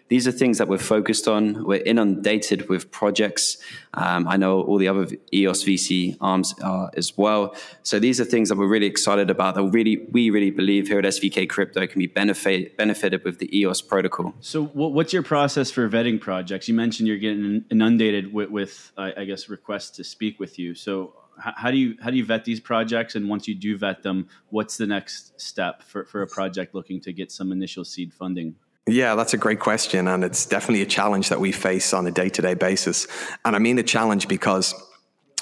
these 0.08 0.26
are 0.26 0.32
things 0.32 0.58
that 0.58 0.68
we're 0.68 0.78
focused 0.78 1.28
on. 1.28 1.64
We're 1.64 1.82
inundated 1.82 2.68
with 2.68 2.90
projects. 2.90 3.58
Um, 3.94 4.26
I 4.26 4.36
know 4.36 4.62
all 4.62 4.78
the 4.78 4.88
other 4.88 5.06
EOS 5.32 5.64
VC 5.64 6.16
arms 6.20 6.54
are 6.62 6.90
as 6.96 7.16
well. 7.16 7.54
So 7.82 7.98
these 7.98 8.20
are 8.20 8.24
things 8.24 8.48
that 8.48 8.56
we're 8.56 8.68
really 8.68 8.86
excited 8.86 9.30
about. 9.30 9.54
That 9.54 9.64
really 9.64 10.06
we 10.10 10.30
really 10.30 10.50
believe 10.50 10.88
here 10.88 10.98
at 10.98 11.04
SVK 11.04 11.48
Crypto 11.48 11.86
can 11.86 11.98
be 11.98 12.06
benefit 12.06 12.76
benefited 12.76 13.22
with 13.24 13.38
the 13.38 13.56
EOS 13.58 13.82
protocol. 13.82 14.34
So 14.40 14.64
what's 14.64 15.12
your 15.12 15.22
process 15.22 15.70
for 15.70 15.88
vetting 15.88 16.20
projects? 16.20 16.68
You 16.68 16.74
mentioned 16.74 17.06
you're 17.06 17.18
getting 17.18 17.64
inundated 17.70 18.32
with, 18.32 18.50
with 18.50 18.92
I 18.96 19.24
guess 19.24 19.48
requests 19.48 19.90
to 19.96 20.04
speak 20.04 20.40
with 20.40 20.58
you. 20.58 20.74
So 20.74 21.14
how 21.40 21.70
do 21.70 21.76
you 21.76 21.96
how 22.00 22.10
do 22.10 22.16
you 22.16 22.24
vet 22.24 22.44
these 22.44 22.60
projects 22.60 23.14
and 23.14 23.28
once 23.28 23.46
you 23.46 23.54
do 23.54 23.78
vet 23.78 24.02
them 24.02 24.28
what's 24.50 24.76
the 24.76 24.86
next 24.86 25.40
step 25.40 25.82
for, 25.82 26.04
for 26.04 26.22
a 26.22 26.26
project 26.26 26.74
looking 26.74 27.00
to 27.00 27.12
get 27.12 27.30
some 27.30 27.52
initial 27.52 27.84
seed 27.84 28.12
funding 28.12 28.56
yeah, 28.88 29.14
that's 29.14 29.34
a 29.34 29.38
great 29.38 29.60
question. 29.60 30.08
And 30.08 30.24
it's 30.24 30.46
definitely 30.46 30.82
a 30.82 30.86
challenge 30.86 31.28
that 31.28 31.40
we 31.40 31.52
face 31.52 31.92
on 31.92 32.06
a 32.06 32.10
day 32.10 32.28
to 32.30 32.42
day 32.42 32.54
basis. 32.54 33.06
And 33.44 33.54
I 33.54 33.58
mean 33.58 33.78
a 33.78 33.82
challenge 33.82 34.28
because 34.28 34.74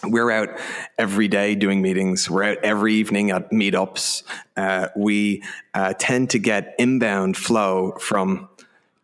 we're 0.05 0.31
out 0.31 0.49
every 0.99 1.29
day 1.29 1.55
doing 1.55 1.81
meetings. 1.81 2.31
We're 2.31 2.45
out 2.45 2.59
every 2.63 2.95
evening 2.95 3.31
at 3.31 3.51
meetups. 3.51 4.25
Uh, 4.57 4.89
we 4.97 5.43
uh, 5.75 5.95
tend 5.99 6.31
to 6.31 6.39
get 6.39 6.75
inbound 6.79 7.37
flow 7.37 7.93
from 8.01 8.49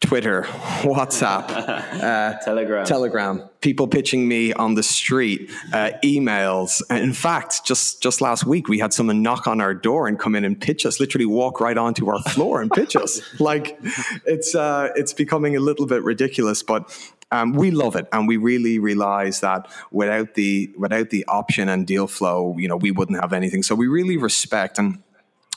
Twitter, 0.03 0.43
WhatsApp, 0.83 1.49
uh, 2.03 2.39
Telegram, 2.41 2.85
Telegram, 2.85 3.49
people 3.61 3.87
pitching 3.87 4.29
me 4.29 4.53
on 4.53 4.75
the 4.75 4.83
street, 4.83 5.51
uh, 5.73 5.93
emails. 6.05 6.83
In 6.91 7.13
fact, 7.13 7.65
just 7.65 8.03
just 8.03 8.21
last 8.21 8.45
week 8.45 8.69
we 8.69 8.79
had 8.79 8.93
someone 8.93 9.23
knock 9.23 9.47
on 9.47 9.61
our 9.61 9.73
door 9.75 10.09
and 10.09 10.19
come 10.19 10.35
in 10.35 10.45
and 10.45 10.61
pitch 10.61 10.85
us, 10.85 11.01
literally 11.01 11.27
walk 11.27 11.61
right 11.61 11.79
onto 11.79 12.11
our 12.11 12.21
floor 12.23 12.61
and 12.61 12.71
pitch 12.71 12.97
us. 12.97 13.21
Like 13.39 13.79
it's 14.25 14.55
uh, 14.55 14.91
it's 14.95 15.13
becoming 15.13 15.57
a 15.57 15.61
little 15.61 15.87
bit 15.87 16.03
ridiculous, 16.03 16.63
but 16.63 16.91
um, 17.31 17.55
we 17.55 17.71
love 17.71 17.97
it, 17.97 18.07
and 18.13 18.29
we 18.29 18.37
really 18.37 18.79
realize 18.79 19.41
that 19.41 19.69
without 19.91 20.35
the 20.35 20.71
without 20.77 21.11
the 21.11 21.25
option 21.27 21.69
and 21.69 21.87
deal 21.87 22.07
flow, 22.07 22.55
you 22.59 22.69
know, 22.69 22.77
we 22.77 22.91
wouldn't 22.91 23.21
have 23.21 23.33
anything. 23.33 23.63
So 23.63 23.75
we 23.75 23.87
really 23.87 24.17
respect 24.17 24.79
and 24.79 25.03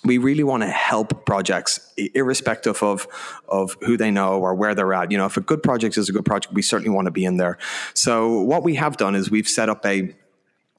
we 0.05 0.17
really 0.17 0.43
want 0.43 0.63
to 0.63 0.69
help 0.69 1.25
projects 1.25 1.93
irrespective 2.13 2.81
of 2.83 3.07
of 3.47 3.75
who 3.81 3.97
they 3.97 4.11
know 4.11 4.39
or 4.39 4.55
where 4.55 4.75
they're 4.75 4.93
at 4.93 5.11
you 5.11 5.17
know 5.17 5.25
if 5.25 5.37
a 5.37 5.41
good 5.41 5.61
project 5.63 5.97
is 5.97 6.09
a 6.09 6.11
good 6.11 6.25
project 6.25 6.53
we 6.53 6.61
certainly 6.61 6.89
want 6.89 7.05
to 7.05 7.11
be 7.11 7.25
in 7.25 7.37
there 7.37 7.57
so 7.93 8.41
what 8.41 8.63
we 8.63 8.75
have 8.75 8.97
done 8.97 9.15
is 9.15 9.31
we've 9.31 9.47
set 9.47 9.69
up 9.69 9.85
a 9.85 10.15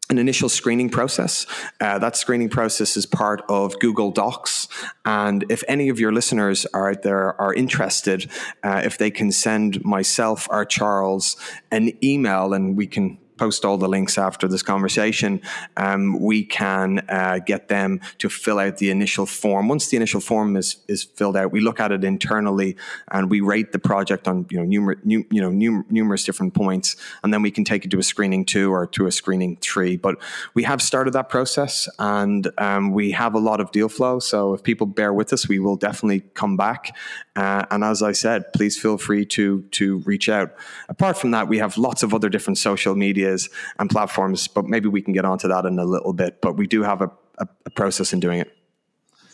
an 0.08 0.18
initial 0.18 0.48
screening 0.48 0.88
process. 0.88 1.46
Uh, 1.80 1.98
that 1.98 2.16
screening 2.16 2.48
process 2.48 2.96
is 2.96 3.06
part 3.06 3.42
of 3.48 3.76
Google 3.80 4.12
Docs. 4.12 4.68
And 5.04 5.44
if 5.48 5.64
any 5.66 5.88
of 5.88 5.98
your 5.98 6.12
listeners 6.12 6.64
are 6.66 6.90
out 6.90 7.02
there 7.02 7.40
are 7.40 7.52
interested, 7.52 8.30
uh, 8.62 8.82
if 8.84 8.98
they 8.98 9.10
can 9.10 9.32
send 9.32 9.84
myself 9.84 10.46
or 10.48 10.64
Charles 10.64 11.36
an 11.72 11.92
email 12.04 12.52
and 12.52 12.76
we 12.76 12.86
can 12.86 13.18
post 13.36 13.64
all 13.64 13.76
the 13.76 13.88
links 13.88 14.18
after 14.18 14.48
this 14.48 14.62
conversation, 14.62 15.40
um, 15.76 16.18
we 16.20 16.44
can 16.44 17.04
uh, 17.08 17.38
get 17.44 17.68
them 17.68 18.00
to 18.18 18.28
fill 18.28 18.58
out 18.58 18.78
the 18.78 18.90
initial 18.90 19.26
form. 19.26 19.68
Once 19.68 19.88
the 19.88 19.96
initial 19.96 20.20
form 20.20 20.56
is 20.56 20.76
is 20.88 21.04
filled 21.04 21.36
out, 21.36 21.52
we 21.52 21.60
look 21.60 21.80
at 21.80 21.92
it 21.92 22.04
internally 22.04 22.76
and 23.10 23.30
we 23.30 23.40
rate 23.40 23.72
the 23.72 23.78
project 23.78 24.28
on 24.28 24.46
you 24.50 24.58
know 24.58 24.64
numerous 24.64 24.98
you 25.04 25.24
know 25.30 25.50
num- 25.50 25.86
numerous 25.90 26.24
different 26.24 26.54
points, 26.54 26.96
and 27.22 27.32
then 27.32 27.42
we 27.42 27.50
can 27.50 27.64
take 27.64 27.84
it 27.84 27.90
to 27.90 27.98
a 27.98 28.02
screening 28.02 28.44
two 28.44 28.72
or 28.72 28.86
to 28.86 29.06
a 29.06 29.12
screening 29.12 29.56
three. 29.56 29.96
But 29.96 30.16
we 30.54 30.62
have 30.64 30.80
started 30.82 31.12
that 31.12 31.28
process, 31.28 31.88
and 31.98 32.48
um, 32.58 32.92
we 32.92 33.12
have 33.12 33.34
a 33.34 33.38
lot 33.38 33.60
of 33.60 33.70
deal 33.70 33.88
flow. 33.88 34.18
So 34.18 34.54
if 34.54 34.62
people 34.62 34.86
bear 34.86 35.12
with 35.12 35.32
us, 35.32 35.48
we 35.48 35.58
will 35.58 35.76
definitely 35.76 36.20
come 36.34 36.56
back. 36.56 36.96
Uh, 37.34 37.64
and 37.70 37.84
as 37.84 38.02
I 38.02 38.12
said, 38.12 38.52
please 38.52 38.78
feel 38.78 38.98
free 38.98 39.26
to 39.26 39.62
to 39.72 39.98
reach 39.98 40.28
out. 40.28 40.54
Apart 40.88 41.18
from 41.18 41.32
that, 41.32 41.48
we 41.48 41.58
have 41.58 41.76
lots 41.76 42.02
of 42.02 42.14
other 42.14 42.28
different 42.28 42.58
social 42.58 42.94
media 42.94 43.25
medias 43.26 43.48
and 43.78 43.90
platforms, 43.90 44.48
but 44.48 44.66
maybe 44.66 44.88
we 44.88 45.02
can 45.02 45.12
get 45.12 45.24
onto 45.24 45.48
that 45.48 45.64
in 45.64 45.78
a 45.78 45.84
little 45.84 46.12
bit. 46.12 46.40
But 46.40 46.56
we 46.56 46.66
do 46.66 46.82
have 46.82 47.02
a, 47.02 47.10
a, 47.38 47.48
a 47.66 47.70
process 47.70 48.12
in 48.12 48.20
doing 48.20 48.40
it. 48.40 48.52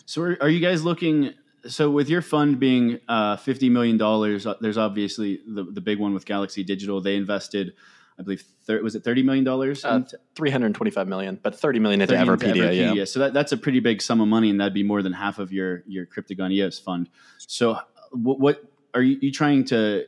So, 0.07 0.23
are, 0.23 0.39
are, 0.41 0.49
you 0.49 0.61
guys 0.61 0.85
looking? 0.85 1.35
So, 1.67 1.91
with 1.91 2.09
your 2.09 2.23
fund 2.23 2.59
being 2.59 2.99
uh, 3.09 3.37
fifty 3.37 3.69
million 3.69 3.97
dollars, 3.97 4.47
uh, 4.47 4.55
there's 4.61 4.79
obviously 4.79 5.41
the 5.47 5.65
the 5.65 5.81
big 5.81 5.99
one 5.99 6.15
with 6.15 6.25
Galaxy 6.25 6.65
Digital. 6.65 7.01
They 7.01 7.17
invested. 7.17 7.75
I 8.19 8.23
believe 8.23 8.45
thir- 8.67 8.83
was 8.83 8.95
it 8.95 9.05
thirty 9.05 9.23
million 9.23 9.45
dollars? 9.45 9.85
Uh, 9.85 10.03
Three 10.35 10.51
hundred 10.51 10.75
twenty-five 10.75 11.09
million, 11.09 11.39
but 11.43 11.59
thirty 11.59 11.79
million 11.79 12.01
into 12.01 12.15
Everpedia. 12.15 12.55
Everpedia. 12.57 12.95
Yeah, 12.95 13.05
so 13.05 13.21
that, 13.21 13.33
that's 13.33 13.53
a 13.53 13.57
pretty 13.57 13.81
big 13.81 14.03
sum 14.03 14.21
of 14.21 14.29
money, 14.29 14.51
and 14.51 14.61
that'd 14.61 14.75
be 14.75 14.83
more 14.83 15.03
than 15.03 15.13
half 15.13 15.39
of 15.39 15.53
your 15.53 15.83
your 15.87 16.05
Cryptogon 16.05 16.53
EOS 16.53 16.79
fund. 16.79 17.09
So, 17.39 17.79
what, 18.11 18.41
what 18.41 18.65
are 18.93 19.03
you, 19.03 19.19
you 19.23 19.33
trying 19.33 19.65
to 19.67 20.07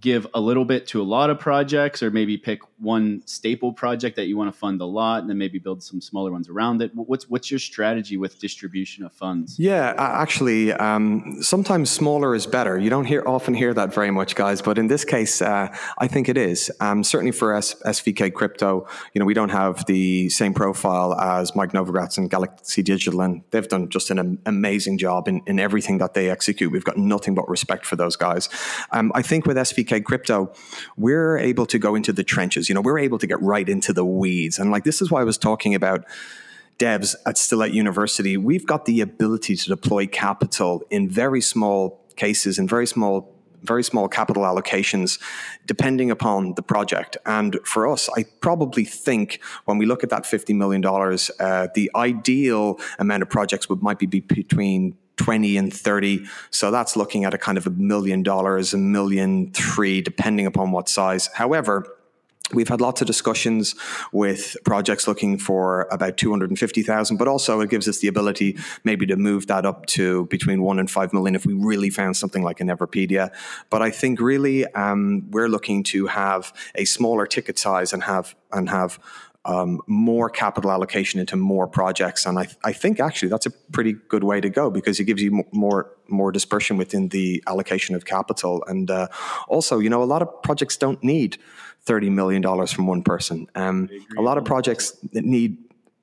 give 0.00 0.26
a 0.34 0.40
little 0.40 0.64
bit 0.64 0.86
to 0.88 1.00
a 1.00 1.04
lot 1.04 1.30
of 1.30 1.38
projects, 1.38 2.02
or 2.02 2.10
maybe 2.10 2.36
pick 2.36 2.60
one 2.78 3.22
staple 3.26 3.72
project 3.72 4.16
that 4.16 4.26
you 4.26 4.36
want 4.36 4.52
to 4.52 4.58
fund 4.58 4.80
a 4.80 4.84
lot, 4.84 5.20
and 5.20 5.30
then 5.30 5.38
maybe 5.38 5.58
build 5.58 5.82
some 5.82 6.00
smaller 6.00 6.30
ones 6.30 6.48
around 6.48 6.82
it? 6.82 6.90
What's 6.94 7.28
what's 7.28 7.50
your 7.50 7.60
strategy 7.60 8.16
with 8.16 8.38
distribution 8.38 9.04
of 9.04 9.12
funds? 9.12 9.58
Yeah, 9.58 9.94
actually, 9.96 10.72
um, 10.72 11.38
sometimes 11.40 11.90
smaller 11.90 12.34
is 12.34 12.46
better. 12.46 12.78
You 12.78 12.90
don't 12.90 13.06
hear 13.06 13.22
often 13.26 13.54
hear 13.54 13.72
that 13.74 13.94
very 13.94 14.10
much, 14.10 14.34
guys, 14.34 14.60
but 14.60 14.78
in 14.78 14.88
this 14.88 15.04
case, 15.04 15.40
uh, 15.40 15.74
I 15.98 16.06
think 16.06 16.28
it 16.28 16.36
is. 16.36 16.70
Um, 16.80 17.02
certainly 17.02 17.32
for 17.32 17.54
S- 17.54 17.74
SVK 17.84 18.32
Crypto, 18.34 18.86
you 19.14 19.18
know, 19.18 19.24
we 19.24 19.34
don't 19.34 19.50
have 19.50 19.84
the 19.86 20.28
same 20.28 20.52
profile 20.52 21.14
as 21.14 21.54
Mike 21.56 21.72
Novogratz 21.72 22.18
and 22.18 22.30
Galaxy 22.30 22.82
Digital, 22.82 23.20
and 23.22 23.42
they've 23.50 23.68
done 23.68 23.88
just 23.88 24.10
an 24.10 24.38
amazing 24.46 24.98
job 24.98 25.28
in, 25.28 25.42
in 25.46 25.58
everything 25.58 25.98
that 25.98 26.14
they 26.14 26.30
execute. 26.30 26.70
We've 26.72 26.84
got 26.84 26.98
nothing 26.98 27.34
but 27.34 27.48
respect 27.48 27.86
for 27.86 27.96
those 27.96 28.16
guys. 28.16 28.48
Um, 28.92 29.12
I 29.14 29.22
think 29.22 29.46
with 29.46 29.56
SVK 29.56 30.04
Crypto, 30.04 30.52
we're 30.96 31.38
able 31.38 31.66
to 31.66 31.78
go 31.78 31.94
into 31.94 32.12
the 32.12 32.24
trenches. 32.24 32.65
You 32.68 32.74
know, 32.74 32.80
we're 32.80 32.98
able 32.98 33.18
to 33.18 33.26
get 33.26 33.40
right 33.42 33.68
into 33.68 33.92
the 33.92 34.04
weeds, 34.04 34.58
and 34.58 34.70
like 34.70 34.84
this 34.84 35.00
is 35.02 35.10
why 35.10 35.20
I 35.20 35.24
was 35.24 35.38
talking 35.38 35.74
about 35.74 36.04
devs 36.78 37.14
at 37.24 37.38
still 37.38 37.62
at 37.62 37.72
university. 37.72 38.36
We've 38.36 38.66
got 38.66 38.84
the 38.84 39.00
ability 39.00 39.56
to 39.56 39.68
deploy 39.68 40.06
capital 40.06 40.82
in 40.90 41.08
very 41.08 41.40
small 41.40 42.06
cases 42.16 42.58
in 42.58 42.66
very 42.66 42.86
small 42.86 43.32
very 43.62 43.82
small 43.82 44.06
capital 44.06 44.44
allocations 44.44 45.20
depending 45.66 46.10
upon 46.10 46.54
the 46.54 46.62
project. 46.62 47.16
And 47.26 47.58
for 47.64 47.88
us, 47.88 48.08
I 48.16 48.24
probably 48.40 48.84
think 48.84 49.40
when 49.64 49.76
we 49.76 49.86
look 49.86 50.04
at 50.04 50.10
that 50.10 50.22
$50 50.22 50.54
million, 50.54 50.84
uh, 50.84 51.68
the 51.74 51.90
ideal 51.96 52.78
amount 52.98 53.22
of 53.22 53.30
projects 53.30 53.68
would 53.68 53.82
might 53.82 53.98
be 53.98 54.06
between 54.06 54.96
20 55.16 55.56
and 55.56 55.72
30. 55.72 56.26
So 56.50 56.70
that's 56.70 56.96
looking 56.96 57.24
at 57.24 57.34
a 57.34 57.38
kind 57.38 57.58
of 57.58 57.66
a 57.66 57.70
million 57.70 58.22
dollars, 58.22 58.72
a 58.72 58.78
million 58.78 59.50
three, 59.52 60.00
depending 60.00 60.46
upon 60.46 60.70
what 60.70 60.88
size. 60.88 61.28
However, 61.34 61.86
We've 62.52 62.68
had 62.68 62.80
lots 62.80 63.00
of 63.00 63.08
discussions 63.08 63.74
with 64.12 64.56
projects 64.64 65.08
looking 65.08 65.36
for 65.36 65.88
about 65.90 66.16
250,000, 66.16 67.16
but 67.16 67.26
also 67.26 67.60
it 67.60 67.70
gives 67.70 67.88
us 67.88 67.98
the 67.98 68.06
ability 68.06 68.56
maybe 68.84 69.04
to 69.06 69.16
move 69.16 69.48
that 69.48 69.66
up 69.66 69.86
to 69.86 70.26
between 70.26 70.62
one 70.62 70.78
and 70.78 70.88
five 70.88 71.12
million 71.12 71.34
if 71.34 71.44
we 71.44 71.54
really 71.54 71.90
found 71.90 72.16
something 72.16 72.44
like 72.44 72.60
an 72.60 72.68
Everpedia. 72.68 73.32
But 73.68 73.82
I 73.82 73.90
think 73.90 74.20
really 74.20 74.64
um, 74.74 75.28
we're 75.32 75.48
looking 75.48 75.82
to 75.84 76.06
have 76.06 76.52
a 76.76 76.84
smaller 76.84 77.26
ticket 77.26 77.58
size 77.58 77.92
and 77.92 78.04
have 78.04 78.36
and 78.52 78.70
have 78.70 79.00
um, 79.44 79.80
more 79.88 80.30
capital 80.30 80.70
allocation 80.70 81.18
into 81.18 81.36
more 81.36 81.66
projects. 81.66 82.26
And 82.26 82.38
I, 82.38 82.48
I 82.64 82.72
think 82.72 83.00
actually 83.00 83.28
that's 83.28 83.46
a 83.46 83.50
pretty 83.50 83.94
good 84.08 84.24
way 84.24 84.40
to 84.40 84.48
go 84.48 84.70
because 84.70 85.00
it 85.00 85.04
gives 85.04 85.22
you 85.22 85.44
more 85.52 85.90
more 86.08 86.30
dispersion 86.30 86.76
within 86.76 87.08
the 87.08 87.42
allocation 87.48 87.96
of 87.96 88.04
capital. 88.04 88.62
And 88.68 88.88
uh, 88.88 89.08
also, 89.48 89.80
you 89.80 89.90
know, 89.90 90.02
a 90.02 90.04
lot 90.04 90.22
of 90.22 90.42
projects 90.42 90.76
don't 90.76 91.02
need 91.02 91.38
thirty 91.86 92.10
million 92.10 92.42
dollars 92.42 92.72
from 92.72 92.86
one 92.86 93.02
person. 93.02 93.46
Um, 93.54 93.88
a 94.18 94.22
lot 94.22 94.36
of 94.36 94.44
projects 94.44 94.96
need 95.12 95.58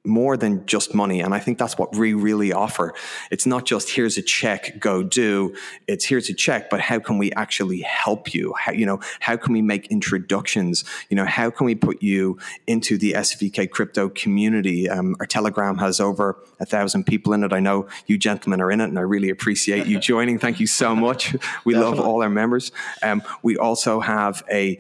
more 0.06 0.36
than 0.36 0.66
just 0.66 0.94
money. 0.94 1.22
And 1.22 1.34
I 1.34 1.40
think 1.40 1.58
that's 1.58 1.78
what 1.78 1.96
we 1.96 2.14
really 2.14 2.52
offer. 2.52 2.94
It's 3.32 3.46
not 3.46 3.66
just 3.66 3.90
here's 3.90 4.18
a 4.18 4.22
check, 4.22 4.80
go 4.80 5.02
do. 5.02 5.56
It's 5.88 6.06
here's 6.06 6.30
a 6.30 6.34
check, 6.34 6.70
but 6.70 6.82
how 6.82 7.00
can 7.00 7.18
we 7.18 7.32
actually 7.34 7.82
help 7.82 8.34
you? 8.34 8.54
How, 8.58 8.74
you 8.74 8.86
know, 8.86 9.00
how 9.22 9.38
can 9.38 9.54
we 9.54 9.62
make 9.62 9.88
introductions? 9.88 10.84
You 11.10 11.16
know, 11.16 11.26
how 11.26 11.50
can 11.50 11.66
we 11.66 11.76
put 11.76 12.04
you 12.04 12.38
into 12.68 12.98
the 12.98 13.14
SVK 13.14 13.70
crypto 13.70 14.10
community? 14.10 14.90
Um, 14.90 15.16
our 15.22 15.26
Telegram 15.26 15.78
has 15.78 16.02
over 16.02 16.38
a 16.60 16.66
thousand 16.66 17.06
people 17.06 17.32
in 17.32 17.44
it. 17.44 17.54
I 17.54 17.62
know 17.62 17.88
you 18.06 18.18
gentlemen 18.18 18.60
are 18.60 18.72
in 18.72 18.82
it, 18.82 18.90
and 18.90 19.00
I 19.00 19.04
really 19.04 19.30
appreciate 19.30 19.88
you 19.88 20.00
joining. 20.02 20.38
Thank 20.38 20.60
you 20.60 20.68
so 20.68 20.96
much. 20.96 21.34
We 21.64 21.76
love 21.76 22.00
all 22.00 22.22
our 22.22 22.30
members. 22.30 22.74
Um, 23.02 23.24
we 23.42 23.56
also 23.56 24.02
have 24.02 24.44
a 24.52 24.80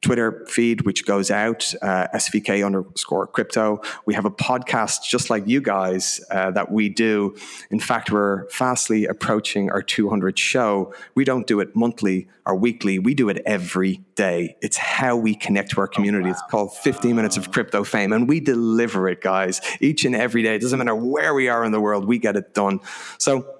Twitter 0.00 0.46
feed, 0.48 0.82
which 0.82 1.04
goes 1.04 1.30
out, 1.30 1.74
uh, 1.82 2.06
SVK 2.14 2.64
underscore 2.64 3.26
crypto. 3.26 3.80
We 4.06 4.14
have 4.14 4.24
a 4.24 4.30
podcast 4.30 5.02
just 5.02 5.28
like 5.28 5.48
you 5.48 5.60
guys 5.60 6.20
uh, 6.30 6.52
that 6.52 6.70
we 6.70 6.88
do. 6.88 7.36
In 7.70 7.80
fact, 7.80 8.12
we're 8.12 8.48
fastly 8.48 9.06
approaching 9.06 9.70
our 9.70 9.82
200 9.82 10.38
show. 10.38 10.94
We 11.14 11.24
don't 11.24 11.46
do 11.46 11.58
it 11.60 11.74
monthly 11.74 12.28
or 12.46 12.56
weekly, 12.56 12.98
we 12.98 13.12
do 13.12 13.28
it 13.28 13.42
every 13.44 14.00
day. 14.14 14.56
It's 14.62 14.78
how 14.78 15.16
we 15.16 15.34
connect 15.34 15.72
to 15.72 15.80
our 15.80 15.86
community. 15.86 16.24
Oh, 16.24 16.28
wow. 16.28 16.32
It's 16.32 16.50
called 16.50 16.72
15 16.72 17.14
Minutes 17.14 17.36
of 17.36 17.52
Crypto 17.52 17.84
Fame, 17.84 18.12
and 18.12 18.26
we 18.26 18.40
deliver 18.40 19.06
it, 19.08 19.20
guys, 19.20 19.60
each 19.80 20.06
and 20.06 20.16
every 20.16 20.42
day. 20.42 20.54
It 20.54 20.62
doesn't 20.62 20.78
matter 20.78 20.94
where 20.94 21.34
we 21.34 21.48
are 21.48 21.62
in 21.62 21.72
the 21.72 21.80
world, 21.80 22.06
we 22.06 22.18
get 22.18 22.36
it 22.36 22.54
done. 22.54 22.80
So, 23.18 23.57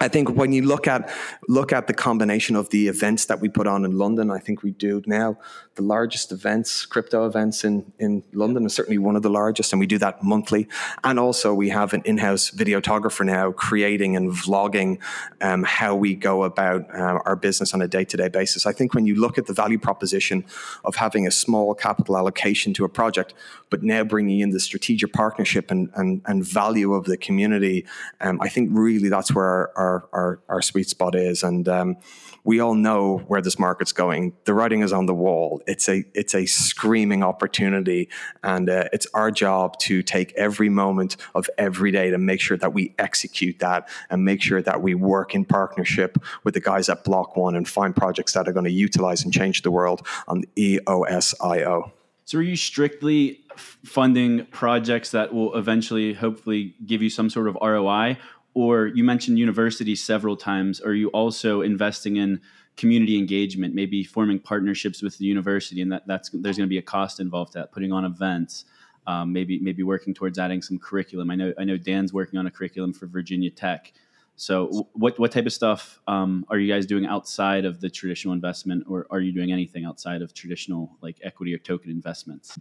I 0.00 0.08
think 0.08 0.30
when 0.30 0.52
you 0.52 0.62
look 0.62 0.88
at 0.88 1.10
look 1.48 1.72
at 1.72 1.86
the 1.86 1.94
combination 1.94 2.56
of 2.56 2.68
the 2.70 2.88
events 2.88 3.26
that 3.26 3.40
we 3.40 3.48
put 3.48 3.66
on 3.66 3.84
in 3.84 3.96
London, 3.96 4.30
I 4.30 4.38
think 4.38 4.62
we 4.62 4.72
do 4.72 5.02
now 5.06 5.38
the 5.76 5.82
largest 5.82 6.30
events, 6.30 6.86
crypto 6.86 7.26
events 7.26 7.64
in, 7.64 7.92
in 7.98 8.22
London, 8.32 8.62
and 8.62 8.70
certainly 8.70 8.98
one 8.98 9.16
of 9.16 9.22
the 9.22 9.30
largest, 9.30 9.72
and 9.72 9.80
we 9.80 9.86
do 9.86 9.98
that 9.98 10.22
monthly. 10.22 10.68
And 11.02 11.18
also, 11.18 11.52
we 11.52 11.68
have 11.70 11.92
an 11.92 12.02
in 12.04 12.18
house 12.18 12.50
videographer 12.50 13.24
now 13.24 13.52
creating 13.52 14.16
and 14.16 14.30
vlogging 14.30 15.00
um, 15.40 15.64
how 15.64 15.94
we 15.94 16.14
go 16.14 16.44
about 16.44 16.88
uh, 16.94 17.18
our 17.24 17.36
business 17.36 17.74
on 17.74 17.82
a 17.82 17.88
day 17.88 18.04
to 18.04 18.16
day 18.16 18.28
basis. 18.28 18.66
I 18.66 18.72
think 18.72 18.94
when 18.94 19.06
you 19.06 19.14
look 19.14 19.38
at 19.38 19.46
the 19.46 19.52
value 19.52 19.78
proposition 19.78 20.44
of 20.84 20.96
having 20.96 21.26
a 21.26 21.30
small 21.30 21.74
capital 21.74 22.16
allocation 22.16 22.72
to 22.74 22.84
a 22.84 22.88
project, 22.88 23.34
but 23.70 23.82
now 23.82 24.04
bringing 24.04 24.40
in 24.40 24.50
the 24.50 24.60
strategic 24.60 25.12
partnership 25.12 25.70
and, 25.70 25.90
and, 25.94 26.22
and 26.26 26.44
value 26.44 26.94
of 26.94 27.04
the 27.04 27.16
community, 27.16 27.84
um, 28.20 28.40
I 28.40 28.48
think 28.48 28.70
really 28.72 29.08
that's 29.08 29.34
where 29.34 29.44
our, 29.44 29.72
our, 29.76 29.83
our, 30.12 30.40
our 30.48 30.62
sweet 30.62 30.88
spot 30.88 31.14
is. 31.14 31.42
And 31.42 31.68
um, 31.68 31.96
we 32.44 32.60
all 32.60 32.74
know 32.74 33.18
where 33.26 33.40
this 33.40 33.58
market's 33.58 33.92
going. 33.92 34.34
The 34.44 34.52
writing 34.52 34.82
is 34.82 34.92
on 34.92 35.06
the 35.06 35.14
wall. 35.14 35.62
It's 35.66 35.88
a 35.88 36.04
it's 36.14 36.34
a 36.34 36.44
screaming 36.44 37.22
opportunity, 37.22 38.10
and 38.42 38.68
uh, 38.68 38.84
it's 38.92 39.06
our 39.14 39.30
job 39.30 39.78
to 39.80 40.02
take 40.02 40.32
every 40.34 40.68
moment 40.68 41.16
of 41.34 41.48
every 41.56 41.90
day 41.90 42.10
to 42.10 42.18
make 42.18 42.40
sure 42.42 42.58
that 42.58 42.74
we 42.74 42.94
execute 42.98 43.60
that 43.60 43.88
and 44.10 44.24
make 44.24 44.42
sure 44.42 44.60
that 44.60 44.82
we 44.82 44.94
work 44.94 45.34
in 45.34 45.46
partnership 45.46 46.18
with 46.44 46.52
the 46.54 46.60
guys 46.60 46.88
at 46.90 47.02
Block 47.02 47.36
One 47.36 47.56
and 47.56 47.66
find 47.66 47.96
projects 47.96 48.34
that 48.34 48.46
are 48.46 48.52
going 48.52 48.66
to 48.66 48.72
utilize 48.72 49.24
and 49.24 49.32
change 49.32 49.62
the 49.62 49.70
world 49.70 50.06
on 50.28 50.42
the 50.42 50.80
EOSIO. 50.86 51.92
So, 52.26 52.38
are 52.38 52.42
you 52.42 52.56
strictly 52.56 53.40
funding 53.56 54.46
projects 54.46 55.10
that 55.10 55.34
will 55.34 55.54
eventually, 55.56 56.14
hopefully, 56.14 56.74
give 56.86 57.02
you 57.02 57.10
some 57.10 57.28
sort 57.28 57.48
of 57.48 57.56
ROI, 57.60 58.18
or 58.54 58.86
you 58.86 59.04
mentioned 59.04 59.38
university 59.38 59.94
several 59.96 60.36
times 60.36 60.80
are 60.80 60.94
you 60.94 61.08
also 61.08 61.60
investing 61.60 62.16
in 62.16 62.40
community 62.76 63.18
engagement 63.18 63.74
maybe 63.74 64.02
forming 64.02 64.38
partnerships 64.38 65.02
with 65.02 65.18
the 65.18 65.26
university? 65.26 65.82
And 65.82 65.92
that, 65.92 66.06
that's 66.06 66.30
there's 66.30 66.56
going 66.56 66.66
to 66.68 66.70
be 66.70 66.78
a 66.78 66.82
cost 66.82 67.20
involved 67.20 67.52
to 67.52 67.58
that 67.58 67.72
putting 67.72 67.92
on 67.92 68.04
events 68.04 68.64
um, 69.06 69.32
maybe 69.32 69.58
maybe 69.58 69.82
working 69.82 70.14
towards 70.14 70.38
adding 70.38 70.62
some 70.62 70.78
curriculum. 70.78 71.30
I 71.30 71.34
know 71.34 71.52
i 71.58 71.64
know 71.64 71.76
dan's 71.76 72.12
working 72.12 72.38
on 72.38 72.46
a 72.46 72.50
curriculum 72.50 72.92
for 72.92 73.06
virginia 73.06 73.50
tech. 73.50 73.92
So 74.36 74.88
what 74.94 75.18
what 75.18 75.30
type 75.32 75.46
of 75.46 75.52
stuff 75.52 76.00
um, 76.06 76.44
are 76.48 76.58
you 76.58 76.72
guys 76.72 76.86
doing 76.86 77.06
outside 77.06 77.64
of 77.64 77.80
the 77.80 77.90
traditional 77.90 78.34
investment 78.34 78.84
or 78.88 79.06
are 79.10 79.20
you 79.20 79.32
doing 79.32 79.52
anything 79.52 79.84
outside 79.84 80.22
of 80.22 80.34
traditional 80.34 80.96
like 81.02 81.18
equity 81.22 81.54
or 81.54 81.58
token 81.58 81.90
investments 81.90 82.58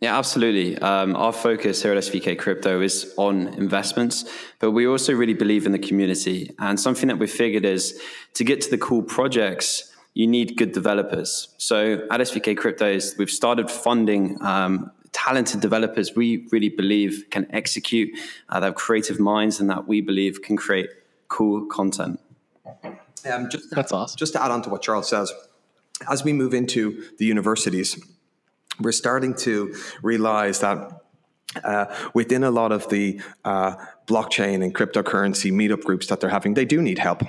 yeah, 0.00 0.18
absolutely. 0.18 0.76
Um, 0.78 1.16
our 1.16 1.32
focus 1.32 1.82
here 1.82 1.92
at 1.92 1.98
SVK 1.98 2.38
Crypto 2.38 2.80
is 2.80 3.14
on 3.16 3.48
investments, 3.48 4.24
but 4.58 4.72
we 4.72 4.86
also 4.86 5.14
really 5.14 5.34
believe 5.34 5.66
in 5.66 5.72
the 5.72 5.78
community. 5.78 6.50
And 6.58 6.78
something 6.78 7.08
that 7.08 7.18
we 7.18 7.26
figured 7.26 7.64
is 7.64 8.00
to 8.34 8.44
get 8.44 8.60
to 8.62 8.70
the 8.70 8.78
cool 8.78 9.02
projects, 9.02 9.92
you 10.12 10.26
need 10.26 10.56
good 10.56 10.72
developers. 10.72 11.48
So 11.58 12.06
at 12.10 12.20
SVK 12.20 12.56
Cryptos, 12.56 13.16
we've 13.16 13.30
started 13.30 13.70
funding 13.70 14.36
um, 14.42 14.90
talented 15.12 15.60
developers 15.60 16.14
we 16.14 16.46
really 16.50 16.68
believe 16.68 17.24
can 17.30 17.46
execute, 17.50 18.10
uh, 18.50 18.60
they 18.60 18.66
have 18.66 18.74
creative 18.74 19.18
minds, 19.18 19.60
and 19.60 19.70
that 19.70 19.88
we 19.88 20.00
believe 20.00 20.42
can 20.42 20.56
create 20.56 20.90
cool 21.28 21.64
content. 21.66 22.20
Um, 23.32 23.48
just 23.48 23.70
That's 23.70 23.92
awesome. 23.92 24.18
Just 24.18 24.34
to 24.34 24.42
add 24.42 24.50
on 24.50 24.60
to 24.62 24.68
what 24.70 24.82
Charles 24.82 25.08
says, 25.08 25.32
as 26.10 26.24
we 26.24 26.32
move 26.32 26.52
into 26.52 27.04
the 27.18 27.24
universities, 27.24 27.98
we're 28.80 28.92
starting 28.92 29.34
to 29.34 29.74
realize 30.02 30.60
that 30.60 31.00
uh, 31.62 31.86
within 32.14 32.42
a 32.42 32.50
lot 32.50 32.72
of 32.72 32.88
the 32.88 33.20
uh, 33.44 33.74
blockchain 34.06 34.62
and 34.64 34.74
cryptocurrency 34.74 35.52
meetup 35.52 35.82
groups 35.82 36.06
that 36.08 36.20
they're 36.20 36.30
having, 36.30 36.54
they 36.54 36.64
do 36.64 36.82
need 36.82 36.98
help. 36.98 37.22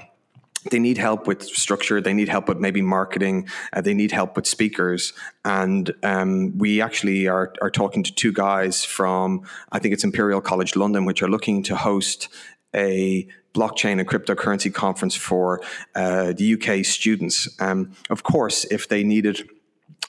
They 0.72 0.80
need 0.80 0.98
help 0.98 1.28
with 1.28 1.44
structure. 1.44 2.02
They 2.02 2.14
need 2.14 2.28
help 2.28 2.48
with 2.48 2.58
maybe 2.58 2.82
marketing. 2.82 3.48
Uh, 3.72 3.82
they 3.82 3.94
need 3.94 4.12
help 4.12 4.36
with 4.36 4.48
speakers. 4.48 5.14
And 5.44 5.94
um, 6.02 6.58
we 6.58 6.82
actually 6.82 7.28
are, 7.28 7.54
are 7.62 7.70
talking 7.70 8.02
to 8.02 8.12
two 8.12 8.34
guys 8.34 8.84
from, 8.84 9.44
I 9.72 9.78
think 9.78 9.94
it's 9.94 10.04
Imperial 10.04 10.42
College 10.42 10.76
London, 10.76 11.06
which 11.06 11.22
are 11.22 11.30
looking 11.30 11.62
to 11.64 11.76
host 11.76 12.30
a 12.74 13.28
blockchain 13.54 14.00
and 14.00 14.08
cryptocurrency 14.08 14.74
conference 14.74 15.16
for 15.16 15.62
uh, 15.94 16.34
the 16.34 16.56
UK 16.56 16.84
students. 16.84 17.48
Um, 17.60 17.92
of 18.10 18.24
course, 18.24 18.66
if 18.66 18.90
they 18.90 19.04
needed 19.04 19.48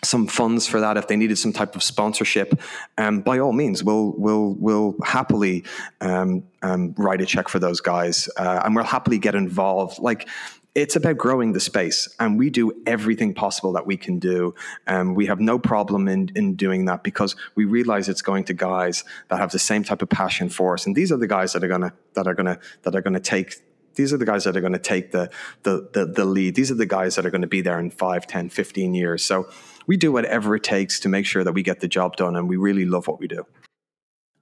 some 0.06 0.26
funds 0.26 0.66
for 0.66 0.80
that 0.80 0.96
if 0.96 1.08
they 1.08 1.16
needed 1.16 1.36
some 1.36 1.52
type 1.52 1.76
of 1.76 1.82
sponsorship 1.82 2.60
um, 2.98 3.20
by 3.20 3.38
all 3.38 3.52
means 3.52 3.82
we'll 3.82 4.14
we'll 4.16 4.54
we'll 4.58 4.94
happily 5.04 5.64
um, 6.00 6.42
um, 6.62 6.94
write 6.96 7.20
a 7.20 7.26
check 7.26 7.48
for 7.48 7.58
those 7.58 7.80
guys 7.80 8.28
uh, 8.36 8.62
and 8.64 8.74
we'll 8.74 8.84
happily 8.84 9.18
get 9.18 9.34
involved 9.34 9.98
like 9.98 10.28
it's 10.76 10.94
about 10.94 11.16
growing 11.16 11.54
the 11.54 11.60
space, 11.60 12.14
and 12.20 12.38
we 12.38 12.50
do 12.50 12.70
everything 12.86 13.32
possible 13.32 13.72
that 13.72 13.86
we 13.86 13.96
can 13.96 14.18
do. 14.18 14.54
Um, 14.86 15.14
we 15.14 15.24
have 15.24 15.40
no 15.40 15.58
problem 15.58 16.06
in, 16.06 16.30
in 16.36 16.54
doing 16.54 16.84
that 16.84 17.02
because 17.02 17.34
we 17.54 17.64
realize 17.64 18.10
it's 18.10 18.20
going 18.20 18.44
to 18.44 18.52
guys 18.52 19.02
that 19.28 19.38
have 19.38 19.52
the 19.52 19.58
same 19.58 19.84
type 19.84 20.02
of 20.02 20.10
passion 20.10 20.50
for 20.50 20.74
us. 20.74 20.84
And 20.84 20.94
these 20.94 21.10
are 21.10 21.16
the 21.16 21.26
guys 21.26 21.54
that 21.54 21.64
are 21.64 21.68
gonna 21.68 21.94
that 22.12 22.26
are 22.26 22.34
gonna 22.34 22.58
that 22.82 22.94
are 22.94 23.00
gonna 23.00 23.20
take 23.20 23.54
these 23.94 24.12
are 24.12 24.18
the 24.18 24.26
guys 24.26 24.44
that 24.44 24.56
are 24.56 24.60
going 24.60 24.74
to 24.74 24.78
take 24.78 25.10
the, 25.10 25.30
the, 25.62 25.88
the, 25.94 26.04
the, 26.04 26.24
lead. 26.26 26.54
These 26.54 26.70
are 26.70 26.74
the 26.74 26.84
guys 26.84 27.16
that 27.16 27.24
are 27.24 27.30
going 27.30 27.40
to 27.40 27.46
be 27.46 27.62
there 27.62 27.80
in 27.80 27.90
5, 27.90 28.26
10, 28.26 28.50
15 28.50 28.92
years. 28.92 29.24
So 29.24 29.48
we 29.86 29.96
do 29.96 30.12
whatever 30.12 30.54
it 30.56 30.62
takes 30.62 31.00
to 31.00 31.08
make 31.08 31.26
sure 31.26 31.44
that 31.44 31.52
we 31.52 31.62
get 31.62 31.80
the 31.80 31.88
job 31.88 32.16
done, 32.16 32.36
and 32.36 32.48
we 32.48 32.56
really 32.56 32.84
love 32.84 33.06
what 33.06 33.20
we 33.20 33.28
do. 33.28 33.44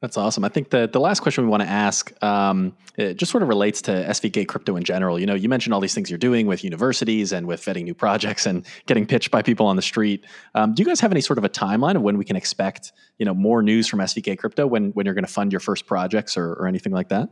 That's 0.05 0.19
awesome. 0.19 0.45
I 0.45 0.51
think 0.51 0.69
the 0.69 0.87
the 0.87 1.01
last 1.01 1.21
question 1.21 1.45
we 1.45 1.51
want 1.51 1.63
to 1.63 1.69
ask 1.69 2.13
um, 2.23 2.77
it 2.99 3.17
just 3.17 3.33
sort 3.33 3.43
of 3.43 3.49
relates 3.49 3.81
to 3.83 3.91
SVK 3.91 4.47
crypto 4.47 4.77
in 4.77 4.85
general. 4.85 5.19
You 5.19 5.25
know, 5.25 5.35
you 5.35 5.49
mentioned 5.49 5.73
all 5.73 5.81
these 5.81 5.95
things 5.95 6.11
you're 6.11 6.19
doing 6.19 6.47
with 6.47 6.63
universities 6.63 7.33
and 7.33 7.47
with 7.47 7.65
vetting 7.65 7.85
new 7.85 7.95
projects 7.95 8.45
and 8.45 8.67
getting 8.85 9.07
pitched 9.07 9.31
by 9.31 9.41
people 9.41 9.65
on 9.65 9.77
the 9.77 9.83
street. 9.83 10.27
Um, 10.55 10.75
do 10.75 10.83
you 10.83 10.87
guys 10.87 11.01
have 11.01 11.11
any 11.11 11.23
sort 11.23 11.39
of 11.39 11.45
a 11.45 11.49
timeline 11.49 11.97
of 11.97 12.03
when 12.03 12.19
we 12.19 12.25
can 12.27 12.37
expect 12.37 12.93
you 13.17 13.25
know 13.25 13.33
more 13.33 13.63
news 13.63 13.89
from 13.89 14.01
SVK 14.01 14.37
crypto 14.37 14.67
when 14.67 14.91
when 14.91 15.07
you're 15.07 15.15
going 15.15 15.25
to 15.25 15.33
fund 15.33 15.55
your 15.55 15.61
first 15.61 15.87
projects 15.87 16.37
or, 16.37 16.53
or 16.53 16.67
anything 16.67 16.93
like 16.93 17.09
that? 17.09 17.31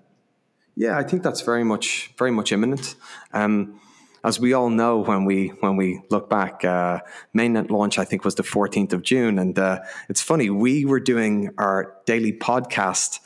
Yeah, 0.74 0.96
I 0.96 1.02
think 1.02 1.22
that's 1.22 1.42
very 1.42 1.64
much 1.64 2.10
very 2.16 2.30
much 2.30 2.52
imminent. 2.52 2.94
Um, 3.34 3.78
as 4.24 4.38
we 4.38 4.52
all 4.52 4.70
know, 4.70 4.98
when 4.98 5.24
we 5.24 5.48
when 5.60 5.76
we 5.76 6.00
look 6.10 6.30
back, 6.30 6.64
uh, 6.64 7.00
mainnet 7.36 7.70
launch 7.70 7.98
I 7.98 8.04
think 8.04 8.24
was 8.24 8.34
the 8.36 8.42
14th 8.42 8.92
of 8.92 9.02
June, 9.02 9.38
and 9.38 9.58
uh, 9.58 9.80
it's 10.08 10.22
funny 10.22 10.50
we 10.50 10.84
were 10.84 11.00
doing 11.00 11.50
our 11.58 11.96
daily 12.06 12.32
podcast 12.32 13.20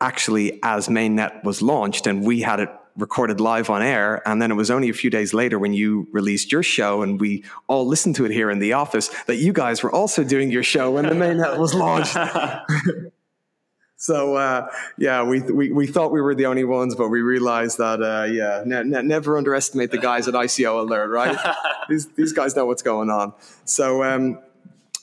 actually 0.00 0.60
as 0.62 0.88
mainnet 0.88 1.44
was 1.44 1.62
launched, 1.62 2.06
and 2.06 2.24
we 2.24 2.40
had 2.40 2.60
it 2.60 2.68
recorded 2.96 3.40
live 3.40 3.70
on 3.70 3.82
air. 3.82 4.22
And 4.26 4.40
then 4.40 4.50
it 4.50 4.54
was 4.54 4.70
only 4.70 4.88
a 4.88 4.92
few 4.92 5.10
days 5.10 5.34
later 5.34 5.58
when 5.58 5.72
you 5.72 6.06
released 6.12 6.52
your 6.52 6.62
show 6.62 7.02
and 7.02 7.20
we 7.20 7.44
all 7.66 7.86
listened 7.86 8.16
to 8.16 8.24
it 8.24 8.30
here 8.30 8.50
in 8.50 8.60
the 8.60 8.74
office 8.74 9.08
that 9.24 9.36
you 9.36 9.52
guys 9.52 9.82
were 9.82 9.92
also 9.92 10.22
doing 10.22 10.50
your 10.50 10.62
show 10.62 10.92
when 10.92 11.06
the 11.06 11.14
mainnet 11.14 11.58
was 11.58 11.74
launched. 11.74 12.16
So 14.04 14.34
uh, 14.36 14.68
yeah, 14.98 15.22
we, 15.22 15.40
we 15.40 15.72
we 15.72 15.86
thought 15.86 16.12
we 16.12 16.20
were 16.20 16.34
the 16.34 16.44
only 16.44 16.64
ones, 16.64 16.94
but 16.94 17.08
we 17.08 17.22
realized 17.22 17.78
that 17.78 18.02
uh, 18.02 18.24
yeah, 18.24 18.62
ne- 18.66 18.84
ne- 18.84 19.00
never 19.00 19.38
underestimate 19.38 19.92
the 19.92 19.96
guys 19.96 20.28
at 20.28 20.34
ICO 20.34 20.80
Alert, 20.80 21.08
right? 21.08 21.38
these 21.88 22.06
these 22.08 22.34
guys 22.34 22.54
know 22.54 22.66
what's 22.66 22.82
going 22.82 23.08
on. 23.08 23.32
So 23.64 24.04
um, 24.04 24.40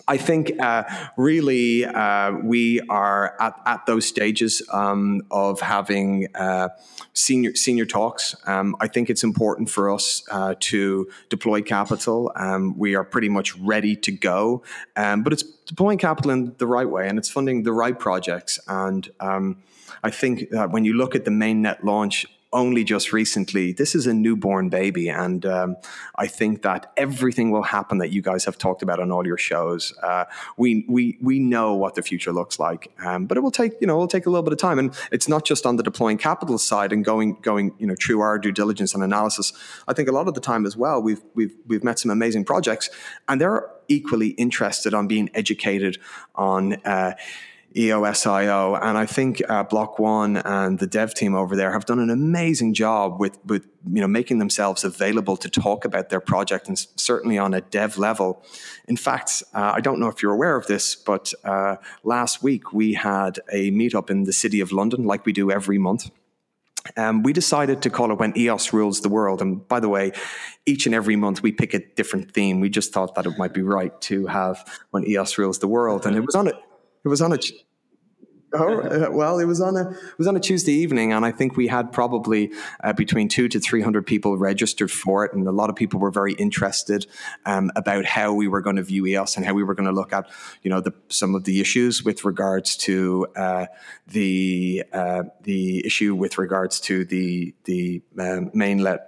I 0.07 0.17
think 0.17 0.51
uh, 0.59 0.83
really 1.17 1.83
uh, 1.83 2.33
we 2.43 2.79
are 2.89 3.35
at, 3.39 3.59
at 3.65 3.85
those 3.87 4.05
stages 4.05 4.61
um, 4.71 5.23
of 5.31 5.61
having 5.61 6.27
uh, 6.35 6.69
senior 7.13 7.55
senior 7.55 7.85
talks. 7.85 8.35
Um, 8.45 8.75
I 8.79 8.87
think 8.87 9.09
it's 9.09 9.23
important 9.23 9.69
for 9.71 9.89
us 9.89 10.21
uh, 10.29 10.53
to 10.59 11.09
deploy 11.29 11.63
capital. 11.63 12.31
Um, 12.35 12.77
we 12.77 12.93
are 12.93 13.03
pretty 13.03 13.29
much 13.29 13.57
ready 13.57 13.95
to 13.95 14.11
go, 14.11 14.61
um, 14.95 15.23
but 15.23 15.33
it's 15.33 15.43
deploying 15.71 15.97
capital 15.97 16.31
in 16.31 16.53
the 16.57 16.67
right 16.67 16.89
way 16.89 17.07
and 17.07 17.17
it's 17.17 17.29
funding 17.29 17.63
the 17.63 17.71
right 17.71 17.97
projects. 17.97 18.59
And 18.67 19.09
um, 19.21 19.63
I 20.03 20.09
think 20.09 20.49
that 20.49 20.71
when 20.71 20.83
you 20.83 20.93
look 20.93 21.15
at 21.15 21.23
the 21.23 21.31
mainnet 21.31 21.81
launch 21.81 22.25
only 22.53 22.83
just 22.83 23.13
recently. 23.13 23.71
This 23.71 23.95
is 23.95 24.07
a 24.07 24.13
newborn 24.13 24.69
baby, 24.69 25.09
and 25.09 25.45
um, 25.45 25.77
I 26.15 26.27
think 26.27 26.63
that 26.63 26.91
everything 26.97 27.51
will 27.51 27.63
happen 27.63 27.99
that 27.99 28.11
you 28.11 28.21
guys 28.21 28.45
have 28.45 28.57
talked 28.57 28.81
about 28.81 28.99
on 28.99 29.11
all 29.11 29.25
your 29.25 29.37
shows. 29.37 29.93
Uh, 30.03 30.25
we 30.57 30.85
we 30.89 31.17
we 31.21 31.39
know 31.39 31.75
what 31.75 31.95
the 31.95 32.01
future 32.01 32.33
looks 32.33 32.59
like, 32.59 32.91
um, 33.03 33.25
but 33.25 33.37
it 33.37 33.41
will 33.41 33.51
take 33.51 33.73
you 33.79 33.87
know 33.87 33.95
it 33.95 33.99
will 33.99 34.07
take 34.07 34.25
a 34.25 34.29
little 34.29 34.43
bit 34.43 34.53
of 34.53 34.59
time, 34.59 34.79
and 34.79 34.93
it's 35.11 35.27
not 35.27 35.45
just 35.45 35.65
on 35.65 35.77
the 35.77 35.83
deploying 35.83 36.17
capital 36.17 36.57
side 36.57 36.91
and 36.91 37.05
going 37.05 37.37
going 37.41 37.73
you 37.79 37.87
know 37.87 37.95
through 37.99 38.19
our 38.19 38.37
due 38.37 38.51
diligence 38.51 38.93
and 38.93 39.03
analysis. 39.03 39.53
I 39.87 39.93
think 39.93 40.09
a 40.09 40.11
lot 40.11 40.27
of 40.27 40.33
the 40.33 40.41
time 40.41 40.65
as 40.65 40.75
well, 40.75 41.01
we've 41.01 41.21
we've 41.33 41.55
we've 41.67 41.83
met 41.83 41.99
some 41.99 42.11
amazing 42.11 42.43
projects, 42.43 42.89
and 43.29 43.39
they're 43.39 43.69
equally 43.91 44.29
interested 44.29 44.93
on 44.93 45.07
being 45.07 45.29
educated 45.33 45.97
on. 46.35 46.73
Uh, 46.85 47.13
EOSIO. 47.75 48.77
And 48.81 48.97
I 48.97 49.05
think 49.05 49.41
uh, 49.47 49.63
Block 49.63 49.97
One 49.97 50.37
and 50.37 50.79
the 50.79 50.87
dev 50.87 51.13
team 51.13 51.35
over 51.35 51.55
there 51.55 51.71
have 51.71 51.85
done 51.85 51.99
an 51.99 52.09
amazing 52.09 52.73
job 52.73 53.19
with, 53.19 53.37
with 53.45 53.65
you 53.89 54.01
know 54.01 54.07
making 54.07 54.39
themselves 54.39 54.83
available 54.83 55.37
to 55.37 55.49
talk 55.49 55.85
about 55.85 56.09
their 56.09 56.19
project 56.19 56.67
and 56.67 56.77
certainly 56.95 57.37
on 57.37 57.53
a 57.53 57.61
dev 57.61 57.97
level. 57.97 58.43
In 58.87 58.97
fact, 58.97 59.43
uh, 59.53 59.71
I 59.75 59.79
don't 59.79 59.99
know 59.99 60.07
if 60.07 60.21
you're 60.21 60.33
aware 60.33 60.55
of 60.55 60.67
this, 60.67 60.95
but 60.95 61.33
uh, 61.43 61.77
last 62.03 62.43
week 62.43 62.73
we 62.73 62.93
had 62.93 63.39
a 63.51 63.71
meetup 63.71 64.09
in 64.09 64.25
the 64.25 64.33
city 64.33 64.59
of 64.59 64.71
London, 64.71 65.05
like 65.05 65.25
we 65.25 65.31
do 65.31 65.49
every 65.49 65.77
month. 65.77 66.11
Um, 66.97 67.23
we 67.23 67.33
decided 67.33 67.81
to 67.83 67.89
call 67.89 68.11
it 68.11 68.19
when 68.19 68.37
EOS 68.37 68.73
rules 68.73 69.01
the 69.01 69.09
world. 69.09 69.41
And 69.41 69.67
by 69.67 69.79
the 69.79 69.89
way, 69.89 70.11
each 70.65 70.85
and 70.85 70.95
every 70.95 71.15
month 71.15 71.43
we 71.43 71.51
pick 71.51 71.73
a 71.73 71.79
different 71.95 72.31
theme. 72.31 72.59
We 72.59 72.69
just 72.69 72.91
thought 72.91 73.15
that 73.15 73.25
it 73.25 73.37
might 73.37 73.53
be 73.53 73.61
right 73.61 73.99
to 74.01 74.25
have 74.27 74.67
when 74.91 75.07
EOS 75.07 75.37
rules 75.37 75.59
the 75.59 75.67
world, 75.67 76.05
and 76.05 76.15
it 76.15 76.25
was 76.25 76.35
on 76.35 76.47
it. 76.47 76.55
It 77.03 77.07
was 77.07 77.21
on 77.21 77.33
a. 77.33 77.37
Oh 78.53 79.09
well, 79.11 79.39
it 79.39 79.45
was 79.45 79.61
on 79.61 79.77
a 79.77 79.91
it 79.91 80.17
was 80.17 80.27
on 80.27 80.35
a 80.35 80.39
Tuesday 80.39 80.73
evening, 80.73 81.13
and 81.13 81.25
I 81.25 81.31
think 81.31 81.55
we 81.55 81.67
had 81.67 81.93
probably 81.93 82.51
uh, 82.83 82.91
between 82.91 83.29
two 83.29 83.47
to 83.47 83.59
three 83.61 83.81
hundred 83.81 84.05
people 84.05 84.37
registered 84.37 84.91
for 84.91 85.23
it, 85.23 85.33
and 85.33 85.47
a 85.47 85.51
lot 85.51 85.69
of 85.69 85.77
people 85.77 86.01
were 86.01 86.11
very 86.11 86.33
interested 86.33 87.07
um, 87.45 87.71
about 87.77 88.03
how 88.05 88.33
we 88.33 88.49
were 88.49 88.59
going 88.59 88.75
to 88.75 88.83
view 88.83 89.07
EOS 89.07 89.37
and 89.37 89.45
how 89.45 89.53
we 89.53 89.63
were 89.63 89.73
going 89.73 89.87
to 89.87 89.93
look 89.93 90.11
at 90.11 90.29
you 90.63 90.69
know 90.69 90.81
the, 90.81 90.93
some 91.07 91.33
of 91.33 91.45
the 91.45 91.61
issues 91.61 92.03
with 92.03 92.25
regards 92.25 92.75
to 92.75 93.25
uh, 93.37 93.67
the 94.07 94.83
uh, 94.91 95.23
the 95.43 95.85
issue 95.85 96.13
with 96.13 96.37
regards 96.37 96.81
to 96.81 97.05
the 97.05 97.55
the 97.63 98.01
um, 98.19 98.49
mainnet 98.51 98.99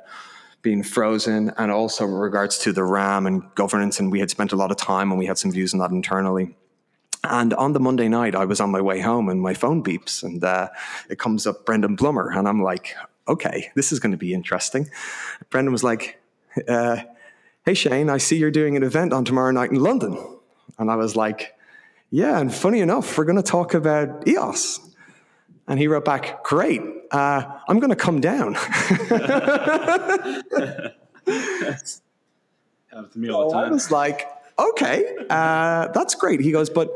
being 0.62 0.84
frozen, 0.84 1.51
and 1.58 1.69
also 1.69 2.06
with 2.06 2.15
regards 2.15 2.58
to 2.60 2.71
the 2.71 2.84
RAM 2.84 3.27
and 3.27 3.43
governance, 3.56 3.99
and 3.99 4.10
we 4.10 4.21
had 4.21 4.29
spent 4.29 4.53
a 4.53 4.56
lot 4.56 4.71
of 4.71 4.77
time 4.77 5.12
and 5.12 5.19
we 5.19 5.25
had 5.25 5.38
some 5.38 5.51
views 5.51 5.73
on 5.73 5.82
that 5.82 5.91
internally. 5.91 6.56
And 7.24 7.54
on 7.54 7.74
the 7.74 7.80
Monday 7.80 8.10
night, 8.10 8.36
I 8.36 8.46
was 8.46 8.60
on 8.60 8.72
my 8.72 8.82
way 8.82 9.00
home 9.00 9.30
and 9.30 9.42
my 9.42 9.54
phone 9.54 9.82
beeps 9.84 10.24
and 10.24 10.44
uh, 10.44 10.70
it 11.10 11.20
comes 11.20 11.48
up 11.48 11.66
Brendan 11.66 11.96
Blumer. 11.96 12.36
And 12.36 12.48
I'm 12.48 12.62
like, 12.62 12.96
okay, 13.28 13.72
this 13.76 13.92
is 13.92 14.00
going 14.00 14.12
to 14.12 14.18
be 14.18 14.34
interesting. 14.34 14.90
Brendan 15.50 15.72
was 15.72 15.84
like, 15.84 16.22
uh, 16.68 16.98
hey, 17.66 17.74
Shane, 17.74 18.10
I 18.10 18.18
see 18.18 18.38
you're 18.38 18.52
doing 18.52 18.76
an 18.76 18.84
event 18.84 19.14
on 19.14 19.24
tomorrow 19.24 19.52
night 19.52 19.72
in 19.72 19.80
London. 19.80 20.18
And 20.78 20.92
I 20.92 20.96
was 20.96 21.16
like, 21.16 21.56
yeah, 22.10 22.40
and 22.40 22.54
funny 22.54 22.82
enough, 22.82 23.18
we're 23.18 23.26
going 23.26 23.38
to 23.38 23.42
talk 23.42 23.74
about 23.74 24.28
EOS. 24.28 24.80
And 25.68 25.80
he 25.80 25.88
wrote 25.88 26.04
back, 26.04 26.44
great, 26.44 26.82
uh, 27.12 27.60
I'm 27.68 27.80
going 27.80 27.90
to 27.90 27.96
come 27.96 28.20
down. 28.20 28.56
Happens 32.94 33.14
to 33.14 33.20
me 33.20 33.30
all 33.30 33.48
the 33.48 33.54
time. 33.54 33.70
I 33.70 33.72
was 33.72 33.90
like, 33.90 34.28
okay, 34.58 35.16
uh, 35.30 35.88
that's 35.89 36.16
great. 36.16 36.39
He 36.39 36.52
goes, 36.52 36.70
but 36.70 36.89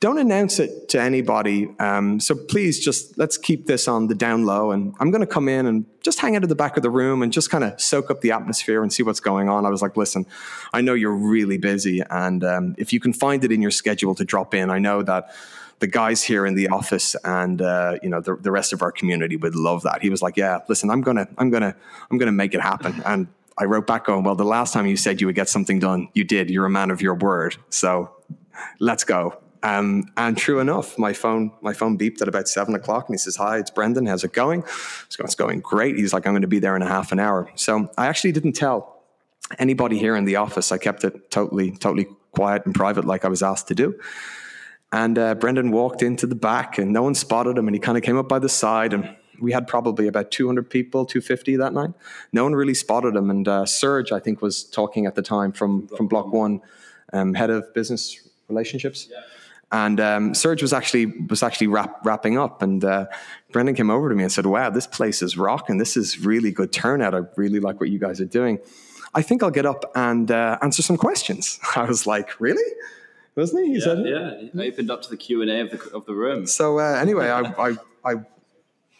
don't 0.00 0.16
announce 0.16 0.58
it 0.58 0.88
to 0.88 1.00
anybody. 1.00 1.68
Um, 1.78 2.20
so 2.20 2.34
please 2.34 2.82
just 2.82 3.18
let's 3.18 3.36
keep 3.36 3.66
this 3.66 3.86
on 3.86 4.06
the 4.06 4.14
down 4.14 4.46
low. 4.46 4.70
And 4.70 4.94
I'm 4.98 5.10
going 5.10 5.20
to 5.20 5.26
come 5.26 5.46
in 5.46 5.66
and 5.66 5.84
just 6.02 6.20
hang 6.20 6.36
out 6.36 6.42
at 6.42 6.48
the 6.48 6.54
back 6.54 6.78
of 6.78 6.82
the 6.82 6.88
room 6.88 7.22
and 7.22 7.30
just 7.30 7.50
kind 7.50 7.64
of 7.64 7.78
soak 7.78 8.10
up 8.10 8.22
the 8.22 8.32
atmosphere 8.32 8.82
and 8.82 8.90
see 8.90 9.02
what's 9.02 9.20
going 9.20 9.50
on. 9.50 9.66
I 9.66 9.68
was 9.68 9.82
like, 9.82 9.98
listen, 9.98 10.24
I 10.72 10.80
know 10.80 10.94
you're 10.94 11.14
really 11.14 11.58
busy. 11.58 12.02
And 12.08 12.42
um, 12.42 12.74
if 12.78 12.94
you 12.94 13.00
can 13.00 13.12
find 13.12 13.44
it 13.44 13.52
in 13.52 13.60
your 13.60 13.70
schedule 13.70 14.14
to 14.14 14.24
drop 14.24 14.54
in, 14.54 14.70
I 14.70 14.78
know 14.78 15.02
that 15.02 15.34
the 15.80 15.86
guys 15.86 16.22
here 16.22 16.46
in 16.46 16.54
the 16.54 16.68
office 16.68 17.16
and 17.24 17.60
uh, 17.60 17.96
you 18.02 18.08
know 18.10 18.20
the, 18.20 18.36
the 18.36 18.50
rest 18.50 18.72
of 18.72 18.82
our 18.82 18.92
community 18.92 19.36
would 19.36 19.54
love 19.54 19.82
that. 19.82 20.02
He 20.02 20.10
was 20.10 20.22
like, 20.22 20.36
"Yeah, 20.36 20.60
listen, 20.68 20.90
I'm 20.90 21.00
gonna, 21.00 21.26
I'm 21.38 21.50
gonna, 21.50 21.74
I'm 22.10 22.18
gonna 22.18 22.32
make 22.32 22.54
it 22.54 22.60
happen." 22.60 23.02
And 23.04 23.28
I 23.60 23.64
wrote 23.64 23.86
back 23.86 24.06
going, 24.06 24.24
well, 24.24 24.34
the 24.34 24.44
last 24.44 24.72
time 24.72 24.86
you 24.86 24.96
said 24.96 25.20
you 25.20 25.26
would 25.26 25.36
get 25.36 25.48
something 25.48 25.78
done, 25.78 26.08
you 26.14 26.24
did. 26.24 26.48
You're 26.48 26.64
a 26.64 26.70
man 26.70 26.90
of 26.90 27.02
your 27.02 27.14
word. 27.14 27.56
So 27.68 28.10
let's 28.80 29.04
go. 29.04 29.38
Um, 29.62 30.04
and 30.16 30.38
true 30.38 30.60
enough, 30.60 30.98
my 30.98 31.12
phone 31.12 31.52
my 31.60 31.74
phone 31.74 31.98
beeped 31.98 32.22
at 32.22 32.28
about 32.28 32.48
seven 32.48 32.74
o'clock, 32.74 33.08
and 33.08 33.14
he 33.14 33.18
says, 33.18 33.36
"Hi, 33.36 33.58
it's 33.58 33.70
Brendan. 33.70 34.06
How's 34.06 34.24
it 34.24 34.32
going?" 34.32 34.64
It's 35.04 35.34
going 35.34 35.60
great. 35.60 35.96
He's 35.96 36.14
like, 36.14 36.26
"I'm 36.26 36.32
going 36.32 36.40
to 36.40 36.48
be 36.48 36.60
there 36.60 36.74
in 36.76 36.80
a 36.80 36.88
half 36.88 37.12
an 37.12 37.20
hour." 37.20 37.50
So 37.56 37.90
I 37.98 38.06
actually 38.06 38.32
didn't 38.32 38.54
tell 38.54 39.02
anybody 39.58 39.98
here 39.98 40.16
in 40.16 40.24
the 40.24 40.36
office. 40.36 40.72
I 40.72 40.78
kept 40.78 41.04
it 41.04 41.30
totally 41.30 41.72
totally 41.72 42.06
quiet 42.32 42.64
and 42.64 42.74
private, 42.74 43.04
like 43.04 43.26
I 43.26 43.28
was 43.28 43.42
asked 43.42 43.68
to 43.68 43.74
do. 43.74 43.98
And 44.92 45.18
uh, 45.18 45.34
Brendan 45.34 45.70
walked 45.72 46.02
into 46.02 46.26
the 46.26 46.34
back, 46.34 46.78
and 46.78 46.90
no 46.90 47.02
one 47.02 47.14
spotted 47.14 47.58
him. 47.58 47.68
And 47.68 47.74
he 47.74 47.80
kind 47.80 47.98
of 47.98 48.02
came 48.02 48.16
up 48.16 48.30
by 48.30 48.38
the 48.38 48.48
side 48.48 48.94
and 48.94 49.14
we 49.40 49.52
had 49.52 49.66
probably 49.66 50.06
about 50.06 50.30
200 50.30 50.68
people, 50.68 51.04
250 51.04 51.56
that 51.56 51.72
night. 51.72 51.90
No 52.32 52.44
one 52.44 52.54
really 52.54 52.74
spotted 52.74 53.16
him. 53.16 53.30
And 53.30 53.48
uh, 53.48 53.66
Serge, 53.66 54.12
I 54.12 54.20
think, 54.20 54.42
was 54.42 54.64
talking 54.64 55.06
at 55.06 55.14
the 55.14 55.22
time 55.22 55.52
from, 55.52 55.88
from 55.88 56.08
Block 56.08 56.32
One, 56.32 56.60
um, 57.12 57.34
head 57.34 57.50
of 57.50 57.72
business 57.74 58.28
relationships. 58.48 59.08
Yeah. 59.10 59.20
And 59.72 60.00
um, 60.00 60.34
Serge 60.34 60.62
was 60.62 60.72
actually 60.72 61.06
was 61.06 61.44
actually 61.44 61.68
wrap, 61.68 62.04
wrapping 62.04 62.36
up, 62.36 62.60
and 62.60 62.84
uh, 62.84 63.06
Brendan 63.52 63.76
came 63.76 63.88
over 63.88 64.08
to 64.08 64.16
me 64.16 64.24
and 64.24 64.32
said, 64.32 64.44
"Wow, 64.44 64.70
this 64.70 64.88
place 64.88 65.22
is 65.22 65.38
rocking. 65.38 65.78
This 65.78 65.96
is 65.96 66.18
really 66.18 66.50
good 66.50 66.72
turnout. 66.72 67.14
I 67.14 67.20
really 67.36 67.60
like 67.60 67.78
what 67.78 67.88
you 67.88 68.00
guys 68.00 68.20
are 68.20 68.24
doing. 68.24 68.58
I 69.14 69.22
think 69.22 69.44
I'll 69.44 69.50
get 69.52 69.66
up 69.66 69.84
and 69.94 70.28
uh, 70.28 70.58
answer 70.60 70.82
some 70.82 70.96
questions." 70.96 71.60
I 71.76 71.84
was 71.84 72.04
like, 72.04 72.40
"Really?" 72.40 72.64
Wasn't 73.36 73.64
he? 73.64 73.74
he 73.74 73.78
yeah, 73.78 73.84
said, 73.84 74.06
yeah. 74.06 74.40
He 74.52 74.68
opened 74.68 74.90
up 74.90 75.02
to 75.02 75.10
the 75.10 75.16
Q 75.16 75.40
and 75.42 75.50
A 75.50 75.60
of 75.60 75.70
the 75.70 75.90
of 75.94 76.04
the 76.04 76.14
room. 76.14 76.46
So 76.46 76.80
uh, 76.80 76.98
anyway, 77.00 77.28
I, 77.28 77.40
I 77.40 77.76
I 78.04 78.14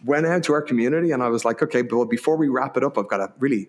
went 0.04 0.26
out 0.26 0.42
to 0.44 0.52
our 0.52 0.62
community 0.62 1.10
and 1.12 1.22
I 1.22 1.28
was 1.28 1.44
like, 1.44 1.62
okay, 1.62 1.82
but 1.82 2.06
before 2.06 2.36
we 2.36 2.48
wrap 2.48 2.76
it 2.76 2.84
up, 2.84 2.98
I've 2.98 3.08
got 3.08 3.20
a 3.20 3.32
really 3.38 3.68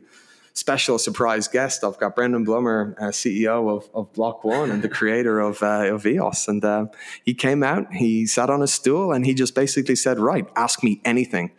special 0.53 0.99
surprise 0.99 1.47
guest. 1.47 1.83
I've 1.83 1.97
got 1.97 2.15
Brendan 2.15 2.45
Blumer, 2.45 2.95
uh, 2.99 3.05
CEO 3.05 3.69
of, 3.69 3.89
of 3.93 4.11
Block 4.13 4.43
One 4.43 4.69
and 4.69 4.81
the 4.81 4.89
creator 4.89 5.39
of, 5.39 5.63
uh, 5.63 5.93
of 5.93 6.05
EOS. 6.05 6.47
And 6.47 6.63
uh, 6.63 6.87
he 7.23 7.33
came 7.33 7.63
out, 7.63 7.93
he 7.93 8.25
sat 8.25 8.49
on 8.49 8.61
a 8.61 8.67
stool, 8.67 9.11
and 9.11 9.25
he 9.25 9.33
just 9.33 9.55
basically 9.55 9.95
said, 9.95 10.19
Right, 10.19 10.47
ask 10.55 10.83
me 10.83 11.01
anything. 11.05 11.51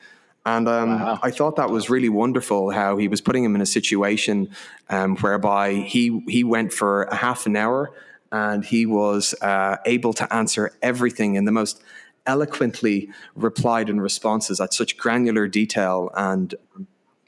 And 0.44 0.68
um, 0.68 1.00
wow. 1.00 1.20
I 1.22 1.30
thought 1.30 1.56
that 1.56 1.70
was 1.70 1.88
really 1.88 2.08
wonderful 2.08 2.70
how 2.70 2.96
he 2.96 3.06
was 3.06 3.20
putting 3.20 3.44
him 3.44 3.54
in 3.54 3.60
a 3.60 3.66
situation 3.66 4.50
um, 4.88 5.16
whereby 5.18 5.74
he, 5.74 6.20
he 6.26 6.42
went 6.42 6.72
for 6.72 7.04
a 7.04 7.14
half 7.14 7.46
an 7.46 7.54
hour 7.56 7.92
and 8.32 8.64
he 8.64 8.84
was 8.84 9.34
uh, 9.40 9.76
able 9.86 10.12
to 10.14 10.34
answer 10.34 10.72
everything 10.82 11.36
in 11.36 11.44
the 11.44 11.52
most 11.52 11.80
eloquently 12.26 13.10
replied 13.34 13.88
in 13.88 14.00
responses 14.00 14.60
at 14.60 14.72
such 14.72 14.96
granular 14.96 15.48
detail 15.48 16.10
and 16.16 16.54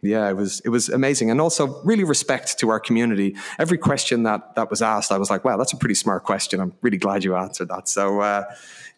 yeah, 0.04 0.28
it 0.28 0.37
was 0.37 0.61
it 0.61 0.68
was 0.68 0.88
amazing, 0.90 1.30
and 1.30 1.40
also 1.40 1.80
really 1.83 2.04
respect 2.04 2.59
to 2.59 2.68
our 2.68 2.78
community. 2.78 3.37
Every 3.59 3.78
question 3.78 4.24
that 4.24 4.54
that 4.54 4.68
was 4.68 4.83
asked, 4.83 5.11
I 5.11 5.16
was 5.16 5.30
like, 5.30 5.44
"Wow, 5.44 5.57
that's 5.57 5.72
a 5.72 5.76
pretty 5.76 5.94
smart 5.94 6.24
question." 6.24 6.61
I'm 6.61 6.74
really 6.83 6.98
glad 6.98 7.24
you 7.24 7.35
answered 7.35 7.68
that. 7.68 7.88
So, 7.88 8.20
uh, 8.20 8.44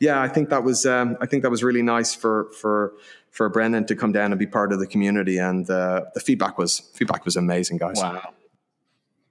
yeah, 0.00 0.20
I 0.20 0.28
think 0.28 0.50
that 0.50 0.64
was 0.64 0.85
um, 0.85 1.16
I 1.20 1.26
think 1.26 1.42
that 1.44 1.50
was 1.50 1.62
really 1.62 1.82
nice 1.82 2.14
for 2.14 2.50
for 2.61 2.94
for 3.30 3.48
Brendan 3.48 3.87
to 3.87 3.94
come 3.94 4.12
down 4.12 4.32
and 4.32 4.38
be 4.38 4.46
part 4.46 4.72
of 4.72 4.80
the 4.80 4.87
community, 4.87 5.38
and 5.38 5.68
uh, 5.70 6.06
the 6.14 6.20
feedback 6.20 6.59
was 6.59 6.80
feedback 6.94 7.24
was 7.24 7.37
amazing, 7.37 7.78
guys. 7.78 7.98
Wow. 7.98 8.35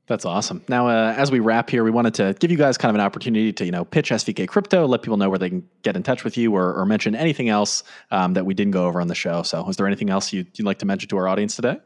That's 0.08 0.24
awesome. 0.24 0.63
Now, 0.68 0.88
uh, 0.88 1.15
as 1.18 1.32
we 1.32 1.39
wrap 1.39 1.70
here, 1.70 1.84
we 1.84 1.89
wanted 1.89 2.13
to 2.15 2.36
give 2.39 2.52
you 2.52 2.58
guys 2.58 2.78
kind 2.78 2.91
of 2.91 2.96
an 2.96 3.02
opportunity 3.02 3.52
to, 3.54 3.65
you 3.65 3.72
know, 3.72 3.84
pitch 3.84 4.12
SVK 4.12 4.48
Crypto, 4.48 4.86
let 4.86 5.02
people 5.02 5.18
know 5.18 5.30
where 5.30 5.39
they 5.39 5.50
can 5.50 5.68
get 5.82 5.96
in 5.96 6.04
touch 6.04 6.24
with 6.24 6.38
you, 6.38 6.54
or, 6.56 6.76
or 6.76 6.86
mention 6.86 7.15
anything 7.15 7.50
else 7.50 7.84
um, 8.12 8.34
that 8.34 8.46
we 8.46 8.54
didn't 8.54 8.72
go 8.72 8.86
over 8.86 9.02
on 9.02 9.08
the 9.08 9.15
show. 9.15 9.41
So, 9.41 9.68
is 9.68 9.78
there 9.78 9.88
anything 9.88 10.12
else 10.12 10.32
you'd, 10.32 10.48
you'd 10.60 10.65
like 10.65 10.78
to 10.80 10.86
mention 10.86 11.10
to 11.10 11.18
our 11.18 11.28
audience 11.28 11.56
today? 11.56 11.80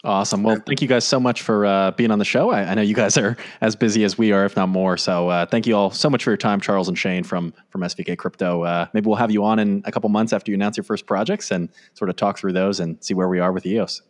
Awesome. 0.04 0.44
Well, 0.44 0.62
thank 0.66 0.82
you 0.82 0.88
guys 0.88 1.06
so 1.06 1.20
much 1.20 1.42
for 1.42 1.66
uh, 1.66 1.92
being 1.92 2.10
on 2.10 2.20
the 2.20 2.26
show. 2.26 2.52
I, 2.52 2.72
I, 2.72 2.74
know 2.74 2.82
you 2.82 2.96
guys 2.96 3.18
are 3.18 3.36
as 3.62 3.76
busy 3.76 4.06
as 4.06 4.18
we 4.18 4.32
are, 4.32 4.46
if 4.46 4.56
not 4.56 4.70
more. 4.70 4.96
So 4.96 5.28
uh, 5.28 5.46
thank 5.46 5.68
you 5.68 5.76
all 5.76 5.92
so 5.92 6.10
much 6.10 6.24
for 6.24 6.30
your 6.30 6.38
time, 6.38 6.62
Charles 6.62 6.88
and 6.88 6.98
Shane 6.98 7.26
from 7.26 7.54
from 7.70 7.82
SVK 7.82 8.18
Crypto. 8.18 8.64
Uh, 8.64 8.86
maybe 8.94 9.08
we'll 9.08 9.18
have 9.18 9.32
you 9.32 9.44
on 9.44 9.60
in 9.60 9.82
a 9.86 9.92
couple 9.92 10.10
months 10.10 10.32
after 10.32 10.52
you 10.52 10.56
announce 10.56 10.78
your 10.78 10.86
first 10.86 11.06
projects 11.06 11.52
and 11.52 11.68
sort 11.96 12.10
of 12.10 12.16
talk 12.16 12.38
through 12.38 12.54
those 12.54 12.80
and 12.80 13.04
see 13.04 13.14
where 13.14 13.28
we 13.28 13.40
are 13.40 13.52
with 13.52 13.66
EOS. 13.66 14.02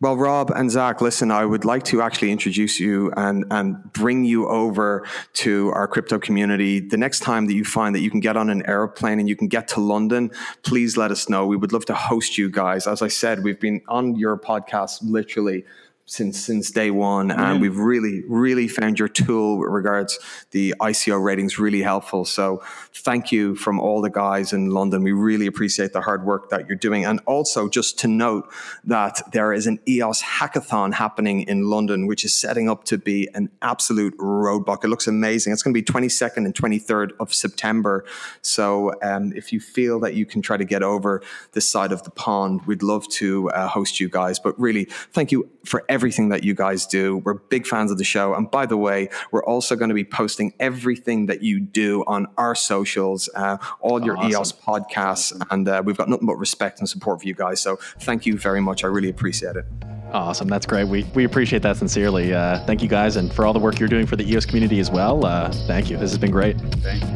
Well, 0.00 0.16
Rob 0.16 0.50
and 0.50 0.70
Zach, 0.70 1.00
listen, 1.00 1.30
I 1.30 1.44
would 1.44 1.64
like 1.64 1.84
to 1.84 2.02
actually 2.02 2.32
introduce 2.32 2.80
you 2.80 3.12
and, 3.16 3.44
and 3.50 3.92
bring 3.92 4.24
you 4.24 4.48
over 4.48 5.06
to 5.34 5.70
our 5.72 5.86
crypto 5.86 6.18
community. 6.18 6.80
The 6.80 6.96
next 6.96 7.20
time 7.20 7.46
that 7.46 7.54
you 7.54 7.64
find 7.64 7.94
that 7.94 8.00
you 8.00 8.10
can 8.10 8.20
get 8.20 8.36
on 8.36 8.50
an 8.50 8.66
airplane 8.66 9.20
and 9.20 9.28
you 9.28 9.36
can 9.36 9.46
get 9.46 9.68
to 9.68 9.80
London, 9.80 10.32
please 10.64 10.96
let 10.96 11.12
us 11.12 11.28
know. 11.28 11.46
We 11.46 11.56
would 11.56 11.72
love 11.72 11.84
to 11.86 11.94
host 11.94 12.36
you 12.36 12.50
guys. 12.50 12.88
As 12.88 13.02
I 13.02 13.08
said, 13.08 13.44
we've 13.44 13.60
been 13.60 13.82
on 13.88 14.16
your 14.16 14.36
podcast 14.36 14.98
literally 15.02 15.64
since 16.06 16.44
since 16.44 16.70
day 16.70 16.90
one, 16.90 17.28
mm-hmm. 17.28 17.40
and 17.40 17.60
we've 17.60 17.78
really 17.78 18.22
really 18.28 18.68
found 18.68 18.98
your 18.98 19.08
tool 19.08 19.58
with 19.58 19.70
regards 19.70 20.18
the 20.50 20.74
ICO 20.80 21.22
ratings 21.22 21.58
really 21.58 21.82
helpful. 21.82 22.24
So 22.24 22.62
thank 22.92 23.32
you 23.32 23.54
from 23.54 23.80
all 23.80 24.02
the 24.02 24.10
guys 24.10 24.52
in 24.52 24.70
London. 24.70 25.02
We 25.02 25.12
really 25.12 25.46
appreciate 25.46 25.92
the 25.92 26.02
hard 26.02 26.24
work 26.24 26.50
that 26.50 26.68
you're 26.68 26.76
doing, 26.76 27.04
and 27.04 27.20
also 27.26 27.68
just 27.68 27.98
to 28.00 28.08
note 28.08 28.52
that 28.84 29.22
there 29.32 29.52
is 29.52 29.66
an 29.66 29.80
EOS 29.88 30.22
hackathon 30.22 30.94
happening 30.94 31.42
in 31.42 31.70
London, 31.70 32.06
which 32.06 32.24
is 32.24 32.34
setting 32.34 32.68
up 32.68 32.84
to 32.84 32.98
be 32.98 33.28
an 33.34 33.50
absolute 33.62 34.16
roadblock. 34.18 34.84
It 34.84 34.88
looks 34.88 35.06
amazing. 35.06 35.52
It's 35.52 35.62
going 35.62 35.74
to 35.74 35.80
be 35.80 35.84
22nd 35.84 36.38
and 36.38 36.54
23rd 36.54 37.10
of 37.18 37.32
September. 37.32 38.04
So 38.42 38.92
um, 39.02 39.32
if 39.34 39.52
you 39.52 39.60
feel 39.60 40.00
that 40.00 40.14
you 40.14 40.26
can 40.26 40.42
try 40.42 40.56
to 40.56 40.64
get 40.64 40.82
over 40.82 41.22
this 41.52 41.68
side 41.68 41.92
of 41.92 42.02
the 42.02 42.10
pond, 42.10 42.62
we'd 42.66 42.82
love 42.82 43.08
to 43.08 43.50
uh, 43.50 43.68
host 43.68 44.00
you 44.00 44.08
guys. 44.08 44.38
But 44.38 44.58
really, 44.58 44.84
thank 45.12 45.32
you 45.32 45.48
for 45.64 45.84
everything 45.94 46.28
that 46.30 46.42
you 46.42 46.54
guys 46.54 46.86
do. 46.86 47.18
We're 47.18 47.34
big 47.34 47.66
fans 47.66 47.92
of 47.92 47.98
the 47.98 48.04
show. 48.04 48.34
And 48.34 48.50
by 48.50 48.66
the 48.66 48.76
way, 48.76 49.08
we're 49.30 49.44
also 49.44 49.76
going 49.76 49.90
to 49.90 49.94
be 49.94 50.04
posting 50.04 50.52
everything 50.58 51.26
that 51.26 51.42
you 51.42 51.60
do 51.60 52.02
on 52.06 52.26
our 52.36 52.56
socials, 52.56 53.30
uh, 53.36 53.58
all 53.80 54.04
your 54.04 54.18
awesome. 54.18 54.32
EOS 54.32 54.52
podcasts. 54.52 55.32
Awesome. 55.32 55.42
And 55.50 55.68
uh, 55.68 55.82
we've 55.84 55.96
got 55.96 56.08
nothing 56.08 56.26
but 56.26 56.34
respect 56.34 56.80
and 56.80 56.88
support 56.88 57.22
for 57.22 57.28
you 57.28 57.34
guys. 57.34 57.60
So 57.60 57.76
thank 58.00 58.26
you 58.26 58.36
very 58.36 58.60
much. 58.60 58.82
I 58.82 58.88
really 58.88 59.08
appreciate 59.08 59.54
it. 59.54 59.64
Awesome. 60.12 60.48
That's 60.48 60.66
great. 60.66 60.88
We, 60.88 61.04
we 61.14 61.24
appreciate 61.24 61.62
that 61.62 61.76
sincerely. 61.76 62.34
Uh, 62.34 62.64
thank 62.66 62.82
you 62.82 62.88
guys. 62.88 63.14
And 63.16 63.32
for 63.32 63.46
all 63.46 63.52
the 63.52 63.58
work 63.60 63.78
you're 63.78 63.88
doing 63.88 64.06
for 64.06 64.16
the 64.16 64.28
EOS 64.28 64.46
community 64.46 64.80
as 64.80 64.90
well. 64.90 65.24
Uh, 65.24 65.50
thank 65.66 65.90
you. 65.90 65.96
This 65.96 66.10
has 66.10 66.18
been 66.18 66.32
great. 66.32 66.60
Thank 66.60 67.02
you. 67.02 67.08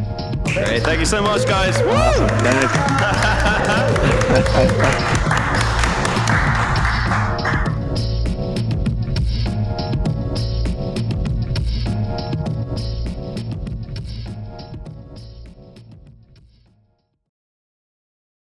Great. 0.55 0.83
Thank 0.83 1.01
you 1.01 1.07
so 1.07 1.21
much, 1.21 1.47
guys. 1.47 1.77
Awesome. 1.81 2.29